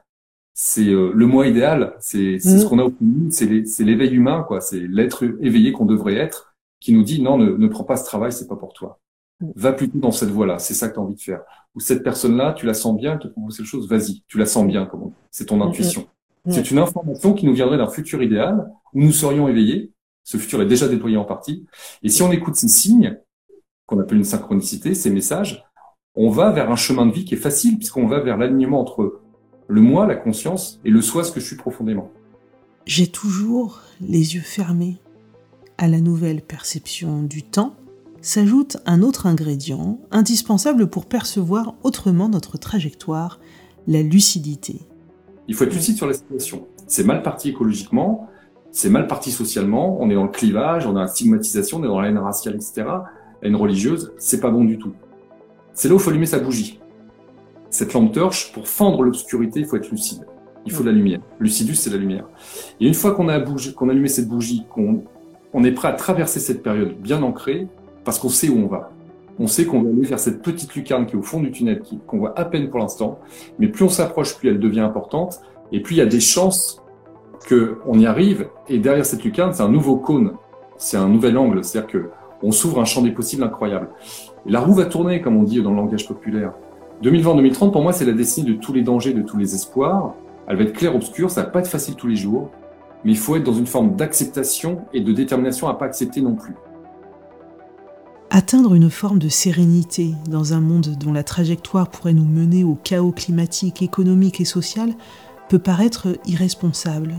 C'est 0.54 0.88
euh, 0.88 1.12
le 1.14 1.28
moi 1.28 1.48
idéal, 1.48 1.96
c'est 2.00 2.40
ce 2.40 2.66
mmh. 2.66 2.70
qu'on 2.70 2.80
a 2.80 2.84
au 2.84 2.90
fond 2.90 3.30
c'est 3.30 3.84
l'éveil 3.84 4.14
humain, 4.14 4.44
quoi. 4.48 4.60
C'est 4.60 4.80
l'être 4.88 5.24
éveillé 5.40 5.72
qu'on 5.72 5.86
devrait 5.86 6.16
être, 6.16 6.56
qui 6.80 6.94
nous 6.94 7.04
dit 7.04 7.22
non, 7.22 7.38
ne, 7.38 7.52
ne 7.52 7.68
prends 7.68 7.84
pas 7.84 7.96
ce 7.96 8.06
travail, 8.06 8.32
c'est 8.32 8.48
pas 8.48 8.56
pour 8.56 8.74
toi. 8.74 9.00
Mmh. 9.40 9.48
Va 9.56 9.74
plutôt 9.74 10.00
dans 10.00 10.12
cette 10.12 10.30
voie-là, 10.30 10.58
c'est 10.58 10.74
ça 10.74 10.90
que 10.90 10.96
tu 10.96 11.00
as 11.00 11.04
envie 11.04 11.16
de 11.16 11.22
faire 11.22 11.42
ou 11.78 11.80
cette 11.80 12.02
personne-là, 12.02 12.54
tu 12.54 12.66
la 12.66 12.74
sens 12.74 12.98
bien, 12.98 13.14
elle 13.14 13.20
te 13.20 13.28
propose 13.28 13.56
quelque 13.56 13.68
chose, 13.68 13.88
vas-y, 13.88 14.24
tu 14.28 14.40
la 14.40 14.48
sens 14.48 14.66
bien, 14.66 14.88
comment 14.88 15.14
C'est 15.30 15.46
ton 15.46 15.62
intuition. 15.62 16.08
C'est 16.50 16.72
une 16.72 16.80
information 16.80 17.34
qui 17.34 17.46
nous 17.46 17.54
viendrait 17.54 17.78
d'un 17.78 17.90
futur 17.90 18.24
idéal 18.24 18.68
où 18.96 19.02
nous 19.02 19.12
serions 19.12 19.48
éveillés. 19.48 19.92
Ce 20.24 20.38
futur 20.38 20.60
est 20.64 20.66
déjà 20.66 20.88
déployé 20.88 21.18
en 21.18 21.24
partie. 21.24 21.68
Et 22.02 22.10
si 22.10 22.24
on 22.24 22.32
écoute 22.32 22.56
ces 22.56 22.68
signes, 22.68 23.20
qu'on 23.86 24.00
appelle 24.00 24.18
une 24.18 24.24
synchronicité, 24.24 24.96
ces 24.96 25.12
messages, 25.12 25.66
on 26.16 26.32
va 26.32 26.50
vers 26.50 26.72
un 26.72 26.76
chemin 26.76 27.06
de 27.06 27.12
vie 27.12 27.26
qui 27.26 27.36
est 27.36 27.38
facile 27.38 27.78
puisqu'on 27.78 28.08
va 28.08 28.22
vers 28.22 28.38
l'alignement 28.38 28.82
entre 28.82 29.22
le 29.68 29.82
moi, 29.82 30.08
la 30.08 30.16
conscience, 30.16 30.80
et 30.84 30.90
le 30.90 31.02
soi, 31.02 31.24
ce 31.24 31.32
que 31.32 31.40
je 31.40 31.46
suis 31.46 31.58
profondément. 31.58 32.10
J'ai 32.88 33.08
toujours 33.08 33.82
les 34.02 34.34
yeux 34.34 34.42
fermés 34.42 34.98
à 35.78 35.88
la 35.88 36.00
nouvelle 36.00 36.42
perception 36.42 37.22
du 37.22 37.44
temps 37.44 37.76
s'ajoute 38.28 38.76
un 38.86 39.04
autre 39.04 39.26
ingrédient 39.26 40.02
indispensable 40.12 40.90
pour 40.90 41.06
percevoir 41.06 41.76
autrement 41.84 42.28
notre 42.28 42.58
trajectoire, 42.58 43.40
la 43.88 44.02
lucidité. 44.02 44.82
Il 45.48 45.56
faut 45.56 45.64
être 45.64 45.74
lucide 45.74 45.96
sur 45.96 46.08
la 46.08 46.14
situation. 46.14 46.68
C'est 46.88 47.06
mal 47.06 47.24
parti 47.24 47.50
écologiquement, 47.50 48.28
c'est 48.70 48.90
mal 48.90 49.08
parti 49.08 49.32
socialement, 49.32 49.98
on 50.02 50.10
est 50.10 50.16
dans 50.16 50.26
le 50.26 50.30
clivage, 50.30 50.86
on 50.86 50.92
dans 50.92 51.00
la 51.00 51.08
stigmatisation, 51.08 51.78
on 51.78 51.84
est 51.86 51.88
dans 51.88 52.02
la 52.02 52.10
haine 52.10 52.18
raciale, 52.18 52.56
etc. 52.56 52.84
La 52.86 53.04
haine 53.44 53.56
religieuse, 53.56 54.12
c'est 54.18 54.42
pas 54.42 54.52
bon 54.52 54.66
du 54.66 54.78
tout. 54.78 54.92
C'est 55.72 55.88
là 55.88 55.94
où 55.94 55.98
il 55.98 56.04
faut 56.04 56.10
allumer 56.10 56.26
sa 56.26 56.40
bougie. 56.40 56.82
Cette 57.70 57.94
lampe 57.94 58.12
torche, 58.12 58.52
pour 58.52 58.68
fendre 58.68 59.04
l'obscurité, 59.04 59.62
il 59.62 59.66
faut 59.66 59.78
être 59.78 59.90
lucide. 59.90 60.28
Il 60.66 60.74
faut 60.74 60.84
de 60.84 60.90
la 60.90 60.96
lumière. 60.96 61.22
Lucidus, 61.40 61.76
c'est 61.76 61.92
la 61.92 61.98
lumière. 61.98 62.26
Et 62.82 62.88
une 62.88 62.94
fois 62.94 63.12
qu'on 63.16 63.30
a, 63.30 63.40
a 63.40 63.90
allumé 63.90 64.10
cette 64.10 64.28
bougie, 64.28 64.66
qu'on 64.70 65.06
on 65.54 65.64
est 65.64 65.72
prêt 65.72 65.88
à 65.88 65.94
traverser 65.94 66.42
cette 66.42 66.62
période 66.62 66.98
bien 67.00 67.24
ancrée, 67.24 67.70
parce 68.08 68.20
qu'on 68.20 68.30
sait 68.30 68.48
où 68.48 68.58
on 68.58 68.68
va. 68.68 68.90
On 69.38 69.48
sait 69.48 69.66
qu'on 69.66 69.82
va 69.82 69.90
aller 69.90 70.04
vers 70.04 70.18
cette 70.18 70.42
petite 70.42 70.74
lucarne 70.74 71.06
qui 71.06 71.16
est 71.16 71.20
au 71.20 71.22
fond 71.22 71.42
du 71.42 71.52
tunnel, 71.52 71.84
qu'on 72.08 72.20
voit 72.20 72.40
à 72.40 72.46
peine 72.46 72.70
pour 72.70 72.80
l'instant, 72.80 73.20
mais 73.60 73.68
plus 73.68 73.84
on 73.84 73.90
s'approche, 73.90 74.38
plus 74.38 74.48
elle 74.48 74.62
devient 74.62 74.80
importante, 74.80 75.42
et 75.74 75.82
plus 75.82 75.96
il 75.96 75.98
y 75.98 76.02
a 76.02 76.06
des 76.06 76.22
chances 76.22 76.82
qu'on 77.50 78.00
y 78.00 78.06
arrive, 78.06 78.48
et 78.70 78.80
derrière 78.80 79.06
cette 79.06 79.26
lucarne, 79.26 79.52
c'est 79.52 79.62
un 79.62 79.68
nouveau 79.68 79.98
cône, 79.98 80.36
c'est 80.78 80.96
un 80.96 81.10
nouvel 81.10 81.38
angle, 81.38 81.66
c'est-à-dire 81.66 81.92
que 81.92 82.10
on 82.42 82.54
s'ouvre 82.54 82.80
un 82.80 82.86
champ 82.86 83.02
des 83.02 83.12
possibles 83.12 83.44
incroyable. 83.44 83.90
la 84.46 84.62
roue 84.62 84.74
va 84.74 84.86
tourner, 84.86 85.20
comme 85.20 85.36
on 85.36 85.44
dit 85.44 85.62
dans 85.62 85.72
le 85.72 85.76
langage 85.76 86.08
populaire. 86.08 86.54
2020-2030, 87.04 87.74
pour 87.74 87.82
moi, 87.82 87.92
c'est 87.92 88.06
la 88.06 88.14
destinée 88.14 88.52
de 88.52 88.56
tous 88.56 88.72
les 88.72 88.84
dangers, 88.84 89.12
de 89.12 89.22
tous 89.22 89.36
les 89.36 89.54
espoirs. 89.54 90.14
Elle 90.48 90.56
va 90.56 90.64
être 90.64 90.72
claire, 90.72 90.96
obscure, 90.96 91.30
ça 91.30 91.44
va 91.44 91.50
pas 91.50 91.60
être 91.60 91.68
facile 91.68 91.96
tous 91.96 92.08
les 92.08 92.16
jours. 92.16 92.52
mais 93.04 93.12
il 93.12 93.18
faut 93.18 93.36
être 93.36 93.44
dans 93.44 93.54
une 93.54 93.68
forme 93.68 93.98
d'acceptation 93.98 94.86
et 94.94 95.02
de 95.02 95.12
détermination 95.12 95.68
à 95.68 95.74
pas 95.74 95.86
accepter 95.88 96.22
non 96.22 96.36
plus. 96.36 96.56
Atteindre 98.38 98.76
une 98.76 98.92
forme 98.92 99.18
de 99.18 99.30
sérénité 99.30 100.14
dans 100.30 100.54
un 100.54 100.62
monde 100.62 100.96
dont 101.00 101.12
la 101.12 101.24
trajectoire 101.24 101.90
pourrait 101.90 102.14
nous 102.14 102.24
mener 102.24 102.64
au 102.64 102.76
chaos 102.76 103.12
climatique, 103.12 103.82
économique 103.82 104.40
et 104.40 104.46
social 104.46 104.94
peut 105.50 105.58
paraître 105.58 106.20
irresponsable. 106.28 107.16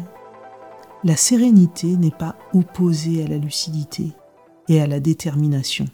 La 1.02 1.16
sérénité 1.16 1.96
n'est 1.96 2.12
pas 2.12 2.38
opposée 2.54 3.24
à 3.24 3.26
la 3.26 3.38
lucidité 3.38 4.12
et 4.68 4.81
à 4.81 4.87
la 4.87 5.00
détermination. 5.00 5.87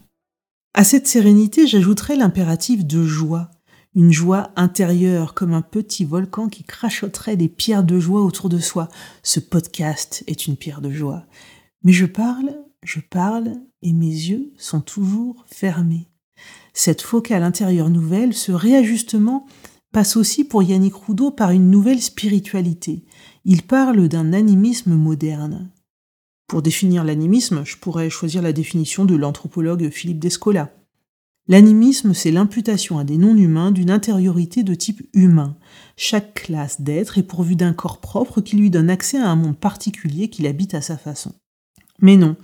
À 0.75 0.85
cette 0.85 1.07
sérénité, 1.07 1.67
j'ajouterai 1.67 2.17
l'impératif 2.17 2.85
de 2.85 3.03
joie, 3.03 3.51
une 3.95 4.13
joie 4.13 4.51
intérieure 4.57 5.33
comme 5.33 5.55
un 5.55 5.63
petit 5.63 6.05
volcan 6.05 6.51
qui 6.51 6.65
crachoterait 6.65 7.39
des 7.39 7.49
pierres 7.49 7.85
de 7.85 7.99
joie 7.99 8.21
autour 8.21 8.51
de 8.51 8.59
soi. 8.59 8.91
Ce 9.23 9.41
podcast 9.41 10.23
est 10.27 10.47
une 10.47 10.59
pierre 10.59 10.83
de 10.83 10.91
joie. 10.91 11.25
Mais 11.83 11.93
je 11.93 12.05
parle, 12.05 12.59
je 12.85 13.01
parle, 13.01 13.55
et 13.83 13.93
mes 13.93 14.07
yeux 14.07 14.53
sont 14.57 14.81
toujours 14.81 15.45
fermés. 15.47 16.09
Cette 16.73 17.03
focale 17.03 17.43
intérieure 17.43 17.91
nouvelle, 17.91 18.35
ce 18.35 18.53
réajustement, 18.53 19.47
passe 19.93 20.17
aussi 20.17 20.45
pour 20.45 20.63
Yannick 20.63 20.95
Roudot 20.95 21.31
par 21.31 21.51
une 21.51 21.71
nouvelle 21.71 22.03
spiritualité. 22.03 23.05
Il 23.45 23.63
parle 23.63 24.09
d'un 24.09 24.33
animisme 24.33 24.95
moderne. 24.95 25.71
Pour 26.49 26.63
définir 26.63 27.05
l'animisme, 27.05 27.65
je 27.65 27.77
pourrais 27.77 28.11
choisir 28.11 28.43
la 28.43 28.53
définition 28.53 29.05
de 29.05 29.15
l'anthropologue 29.15 29.91
Philippe 29.91 30.19
Descola. 30.19 30.73
L'animisme, 31.47 32.15
c'est 32.15 32.31
l'imputation 32.31 32.99
à 32.99 33.05
des 33.05 33.19
non-humains 33.19 33.71
d'une 33.71 33.91
intériorité 33.91 34.63
de 34.63 34.75
type 34.75 35.03
humain. 35.13 35.57
Chaque 35.97 36.35
classe 36.35 36.81
d'être 36.81 37.19
est 37.19 37.23
pourvue 37.23 37.57
d'un 37.57 37.75
corps 37.75 38.01
propre 38.01 38.41
qui 38.41 38.57
lui 38.57 38.71
donne 38.71 38.91
accès 38.91 39.19
à 39.19 39.29
un 39.31 39.37
monde 39.37 39.57
particulier 39.57 40.29
qu'il 40.29 40.47
habite 40.47 40.75
à 40.75 40.81
sa 40.81 40.97
façon. 40.97 41.33
Mais 42.01 42.17
non, 42.17 42.37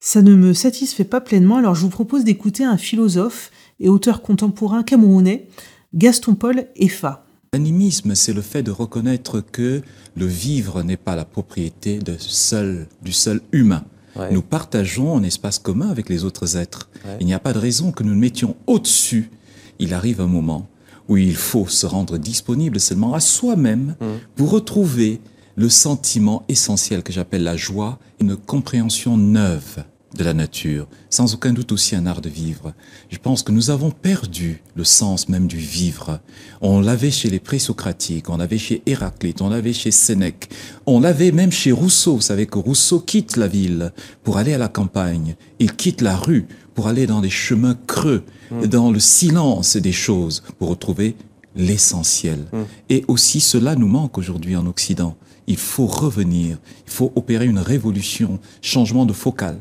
ça 0.00 0.22
ne 0.22 0.34
me 0.34 0.52
satisfait 0.52 1.04
pas 1.04 1.20
pleinement, 1.20 1.56
alors 1.56 1.74
je 1.74 1.82
vous 1.82 1.88
propose 1.88 2.24
d'écouter 2.24 2.64
un 2.64 2.76
philosophe 2.76 3.50
et 3.80 3.88
auteur 3.88 4.22
contemporain 4.22 4.82
camerounais, 4.82 5.48
Gaston 5.94 6.34
Paul 6.34 6.66
Effa. 6.76 7.24
L'animisme, 7.52 8.14
c'est 8.14 8.32
le 8.32 8.42
fait 8.42 8.62
de 8.62 8.70
reconnaître 8.70 9.40
que 9.40 9.82
le 10.16 10.26
vivre 10.26 10.82
n'est 10.82 10.98
pas 10.98 11.16
la 11.16 11.24
propriété 11.24 11.98
de 11.98 12.16
seul, 12.18 12.86
du 13.02 13.12
seul 13.12 13.40
humain. 13.52 13.84
Nous 14.32 14.42
partageons 14.42 15.16
un 15.16 15.22
espace 15.22 15.60
commun 15.60 15.90
avec 15.90 16.08
les 16.08 16.24
autres 16.24 16.56
êtres. 16.56 16.90
Il 17.20 17.26
n'y 17.26 17.34
a 17.34 17.38
pas 17.38 17.52
de 17.52 17.58
raison 17.58 17.92
que 17.92 18.02
nous 18.02 18.14
nous 18.14 18.18
mettions 18.18 18.56
au-dessus. 18.66 19.30
Il 19.78 19.94
arrive 19.94 20.20
un 20.20 20.26
moment 20.26 20.66
où 21.08 21.16
il 21.16 21.36
faut 21.36 21.68
se 21.68 21.86
rendre 21.86 22.18
disponible 22.18 22.80
seulement 22.80 23.14
à 23.14 23.20
soi-même 23.20 23.94
mmh. 24.00 24.06
pour 24.34 24.50
retrouver 24.50 25.20
le 25.54 25.68
sentiment 25.68 26.44
essentiel 26.48 27.02
que 27.02 27.12
j'appelle 27.12 27.44
la 27.44 27.56
joie, 27.56 27.98
une 28.20 28.36
compréhension 28.36 29.16
neuve 29.16 29.84
de 30.18 30.24
la 30.24 30.34
nature, 30.34 30.88
sans 31.08 31.32
aucun 31.32 31.52
doute 31.52 31.72
aussi 31.72 31.94
un 31.94 32.04
art 32.04 32.20
de 32.20 32.28
vivre. 32.28 32.74
Je 33.08 33.18
pense 33.18 33.42
que 33.42 33.52
nous 33.52 33.70
avons 33.70 33.90
perdu 33.90 34.62
le 34.74 34.84
sens 34.84 35.28
même 35.28 35.46
du 35.46 35.56
vivre. 35.56 36.20
On 36.60 36.80
l'avait 36.80 37.12
chez 37.12 37.30
les 37.30 37.38
présocratiques, 37.38 38.28
on 38.28 38.36
l'avait 38.36 38.58
chez 38.58 38.82
Héraclite, 38.84 39.40
on 39.40 39.48
l'avait 39.48 39.72
chez 39.72 39.92
Sénèque, 39.92 40.50
on 40.86 41.00
l'avait 41.00 41.30
même 41.30 41.52
chez 41.52 41.70
Rousseau. 41.70 42.16
Vous 42.16 42.20
savez 42.20 42.46
que 42.46 42.58
Rousseau 42.58 42.98
quitte 42.98 43.36
la 43.36 43.46
ville 43.46 43.92
pour 44.24 44.38
aller 44.38 44.52
à 44.52 44.58
la 44.58 44.68
campagne. 44.68 45.36
Il 45.60 45.74
quitte 45.74 46.02
la 46.02 46.16
rue 46.16 46.46
pour 46.74 46.88
aller 46.88 47.06
dans 47.06 47.20
des 47.20 47.30
chemins 47.30 47.78
creux, 47.86 48.24
mmh. 48.50 48.66
dans 48.66 48.90
le 48.90 49.00
silence 49.00 49.76
des 49.76 49.92
choses, 49.92 50.42
pour 50.58 50.68
retrouver 50.68 51.14
l'essentiel. 51.54 52.40
Mmh. 52.52 52.58
Et 52.90 53.04
aussi 53.06 53.40
cela 53.40 53.76
nous 53.76 53.88
manque 53.88 54.18
aujourd'hui 54.18 54.56
en 54.56 54.66
Occident. 54.66 55.16
Il 55.46 55.56
faut 55.56 55.86
revenir, 55.86 56.58
il 56.86 56.92
faut 56.92 57.12
opérer 57.14 57.46
une 57.46 57.58
révolution, 57.58 58.38
changement 58.60 59.06
de 59.06 59.12
focale 59.12 59.60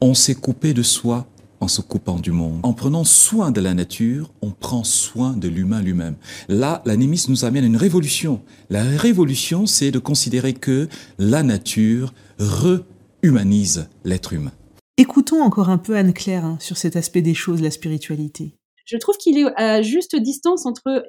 on 0.00 0.14
s'est 0.14 0.34
coupé 0.34 0.74
de 0.74 0.82
soi 0.82 1.26
en 1.60 1.68
se 1.68 1.80
coupant 1.80 2.18
du 2.18 2.32
monde. 2.32 2.60
En 2.62 2.72
prenant 2.74 3.04
soin 3.04 3.50
de 3.50 3.60
la 3.60 3.74
nature, 3.74 4.32
on 4.42 4.50
prend 4.50 4.84
soin 4.84 5.32
de 5.32 5.48
l'humain 5.48 5.80
lui-même. 5.82 6.16
Là, 6.48 6.82
l'animisme 6.84 7.30
nous 7.32 7.44
amène 7.44 7.64
à 7.64 7.66
une 7.66 7.76
révolution. 7.76 8.42
La 8.68 8.82
révolution, 8.82 9.66
c'est 9.66 9.90
de 9.90 9.98
considérer 9.98 10.52
que 10.52 10.88
la 11.18 11.42
nature 11.42 12.12
rehumanise 12.38 13.88
l'être 14.04 14.32
humain. 14.32 14.52
Écoutons 14.98 15.42
encore 15.42 15.70
un 15.70 15.78
peu 15.78 15.96
Anne-Claire 15.96 16.44
hein, 16.44 16.58
sur 16.60 16.76
cet 16.76 16.96
aspect 16.96 17.22
des 17.22 17.34
choses, 17.34 17.62
la 17.62 17.70
spiritualité. 17.70 18.54
Je 18.84 18.96
trouve 18.98 19.16
qu'il 19.16 19.38
est 19.38 19.46
à 19.56 19.82
juste 19.82 20.16
distance 20.16 20.64
entre 20.64 21.04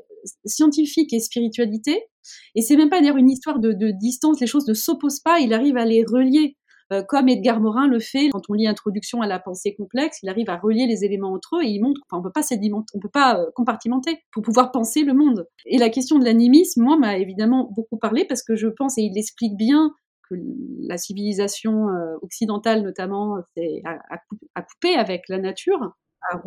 scientifique 0.46 1.14
et 1.14 1.20
spiritualité. 1.20 2.04
Et 2.56 2.62
c'est 2.62 2.76
même 2.76 2.90
pas 2.90 3.00
d'ailleurs 3.00 3.18
une 3.18 3.30
histoire 3.30 3.60
de, 3.60 3.72
de, 3.72 3.92
distance, 3.92 4.42
les 4.42 4.48
choses 4.48 4.68
ne 4.68 4.74
s'opposent 4.74 5.22
pas, 5.22 5.40
il 5.40 5.54
arrive 5.54 5.78
à 5.78 5.86
les 5.86 6.04
relier. 6.04 6.58
Euh, 6.94 7.04
comme 7.04 7.28
Edgar 7.28 7.60
Morin 7.60 7.88
le 7.88 8.00
fait 8.00 8.30
quand 8.30 8.44
on 8.50 8.54
lit 8.54 8.68
Introduction 8.68 9.22
à 9.22 9.28
la 9.28 9.40
pensée 9.40 9.76
complexe, 9.76 10.20
il 10.24 10.30
arrive 10.30 10.50
à 10.50 10.58
relier 10.58 10.88
les 10.88 11.04
éléments 11.04 11.34
entre 11.34 11.58
eux 11.58 11.64
et 11.64 11.68
il 11.68 11.82
montre 11.82 12.00
qu'on 12.10 12.22
peut 12.22 12.32
pas 12.32 12.42
on 12.94 13.00
peut 13.00 13.10
pas 13.10 13.40
euh, 13.40 13.46
compartimenter 13.56 14.20
pour 14.32 14.42
pouvoir 14.42 14.72
penser 14.72 15.04
le 15.04 15.14
monde. 15.14 15.48
Et 15.66 15.78
la 15.78 15.90
question 15.90 16.18
de 16.18 16.24
l'animisme, 16.24 16.82
moi, 16.82 16.98
m'a 16.98 17.18
évidemment 17.18 17.70
beaucoup 17.76 17.98
parlé 17.98 18.24
parce 18.24 18.42
que 18.42 18.56
je 18.56 18.68
pense, 18.68 18.98
et 18.98 19.02
il 19.02 19.18
explique 19.18 19.58
bien 19.58 19.92
que 20.30 20.36
la 20.82 20.98
civilisation 20.98 21.90
euh, 21.90 22.16
occidentale 22.22 22.84
notamment 22.84 23.36
a, 23.36 24.62
coupé 24.62 24.96
avec 24.96 25.24
la 25.30 25.40
nature, 25.40 25.94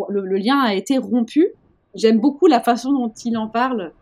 le, 0.08 0.36
lien 0.36 0.58
a 0.60 0.74
été 0.74 0.98
rompu. 0.98 1.48
J'aime 1.94 2.18
beaucoup 2.18 2.46
la 2.46 2.60
façon 2.60 2.92
dont 2.92 3.12
il 3.24 3.36
en 3.36 3.48
parle. 3.48 3.92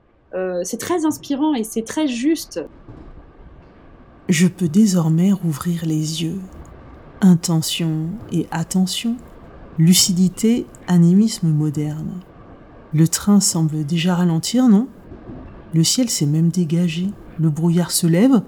c'est 0.62 0.78
très 0.78 1.04
inspirant 1.04 1.54
et 1.54 1.64
c'est 1.64 1.84
très 1.84 2.06
juste. 2.06 2.60
Je 4.28 4.46
peux 4.46 4.68
désormais 4.68 5.32
rouvrir 5.32 5.86
les 5.86 6.22
yeux. 6.22 6.38
Intention 7.22 8.10
et 8.30 8.46
attention, 8.50 9.16
lucidité, 9.78 10.66
animisme 10.86 11.48
moderne. 11.48 12.20
Le 12.92 13.08
train 13.08 13.40
semble 13.40 13.86
déjà 13.86 14.14
ralentir, 14.14 14.68
non? 14.68 14.86
Le 15.72 15.82
ciel 15.82 16.10
s'est 16.10 16.26
même 16.26 16.50
dégagé, 16.50 17.08
le 17.38 17.48
brouillard 17.48 17.90
se 17.90 18.06
lève, 18.06 18.42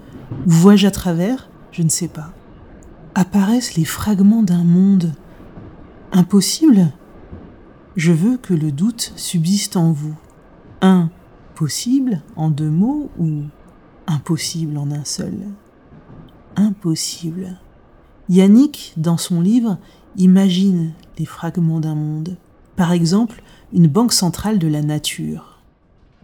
vois-je 0.44 0.86
à 0.86 0.90
travers? 0.90 1.48
Je 1.72 1.82
ne 1.82 1.88
sais 1.88 2.08
pas. 2.08 2.34
Apparaissent 3.14 3.74
les 3.74 3.86
fragments 3.86 4.42
d'un 4.42 4.64
monde. 4.64 5.14
Impossible? 6.12 6.92
Je 7.96 8.12
veux 8.12 8.36
que 8.36 8.52
le 8.54 8.70
doute 8.70 9.14
subsiste 9.16 9.76
en 9.76 9.92
vous. 9.92 10.14
Impossible 10.82 12.20
en 12.36 12.50
deux 12.50 12.70
mots 12.70 13.10
ou 13.18 13.44
impossible 14.06 14.76
en 14.76 14.90
un 14.90 15.04
seul? 15.04 15.34
Impossible. 16.56 17.58
Yannick, 18.28 18.94
dans 18.96 19.16
son 19.16 19.40
livre, 19.40 19.78
imagine 20.16 20.92
les 21.18 21.24
fragments 21.24 21.80
d'un 21.80 21.94
monde. 21.94 22.36
Par 22.76 22.92
exemple, 22.92 23.42
une 23.72 23.88
banque 23.88 24.12
centrale 24.12 24.58
de 24.58 24.68
la 24.68 24.82
nature. 24.82 25.60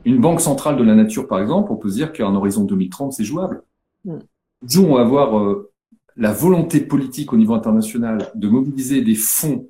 Une 0.04 0.20
banque 0.20 0.40
centrale 0.40 0.76
de 0.76 0.84
la 0.84 0.94
nature, 0.94 1.26
par 1.26 1.40
exemple, 1.40 1.72
on 1.72 1.76
peut 1.76 1.90
se 1.90 1.94
dire 1.94 2.12
qu'à 2.12 2.26
un 2.26 2.34
horizon 2.34 2.64
2030, 2.64 3.12
c'est 3.12 3.24
jouable. 3.24 3.62
Mm. 4.04 4.18
Jour, 4.66 4.90
on 4.90 4.94
va 4.94 5.02
avoir 5.02 5.38
euh, 5.38 5.72
la 6.16 6.32
volonté 6.32 6.80
politique 6.80 7.32
au 7.32 7.36
niveau 7.36 7.54
international 7.54 8.30
de 8.34 8.48
mobiliser 8.48 9.02
des 9.02 9.14
fonds 9.14 9.68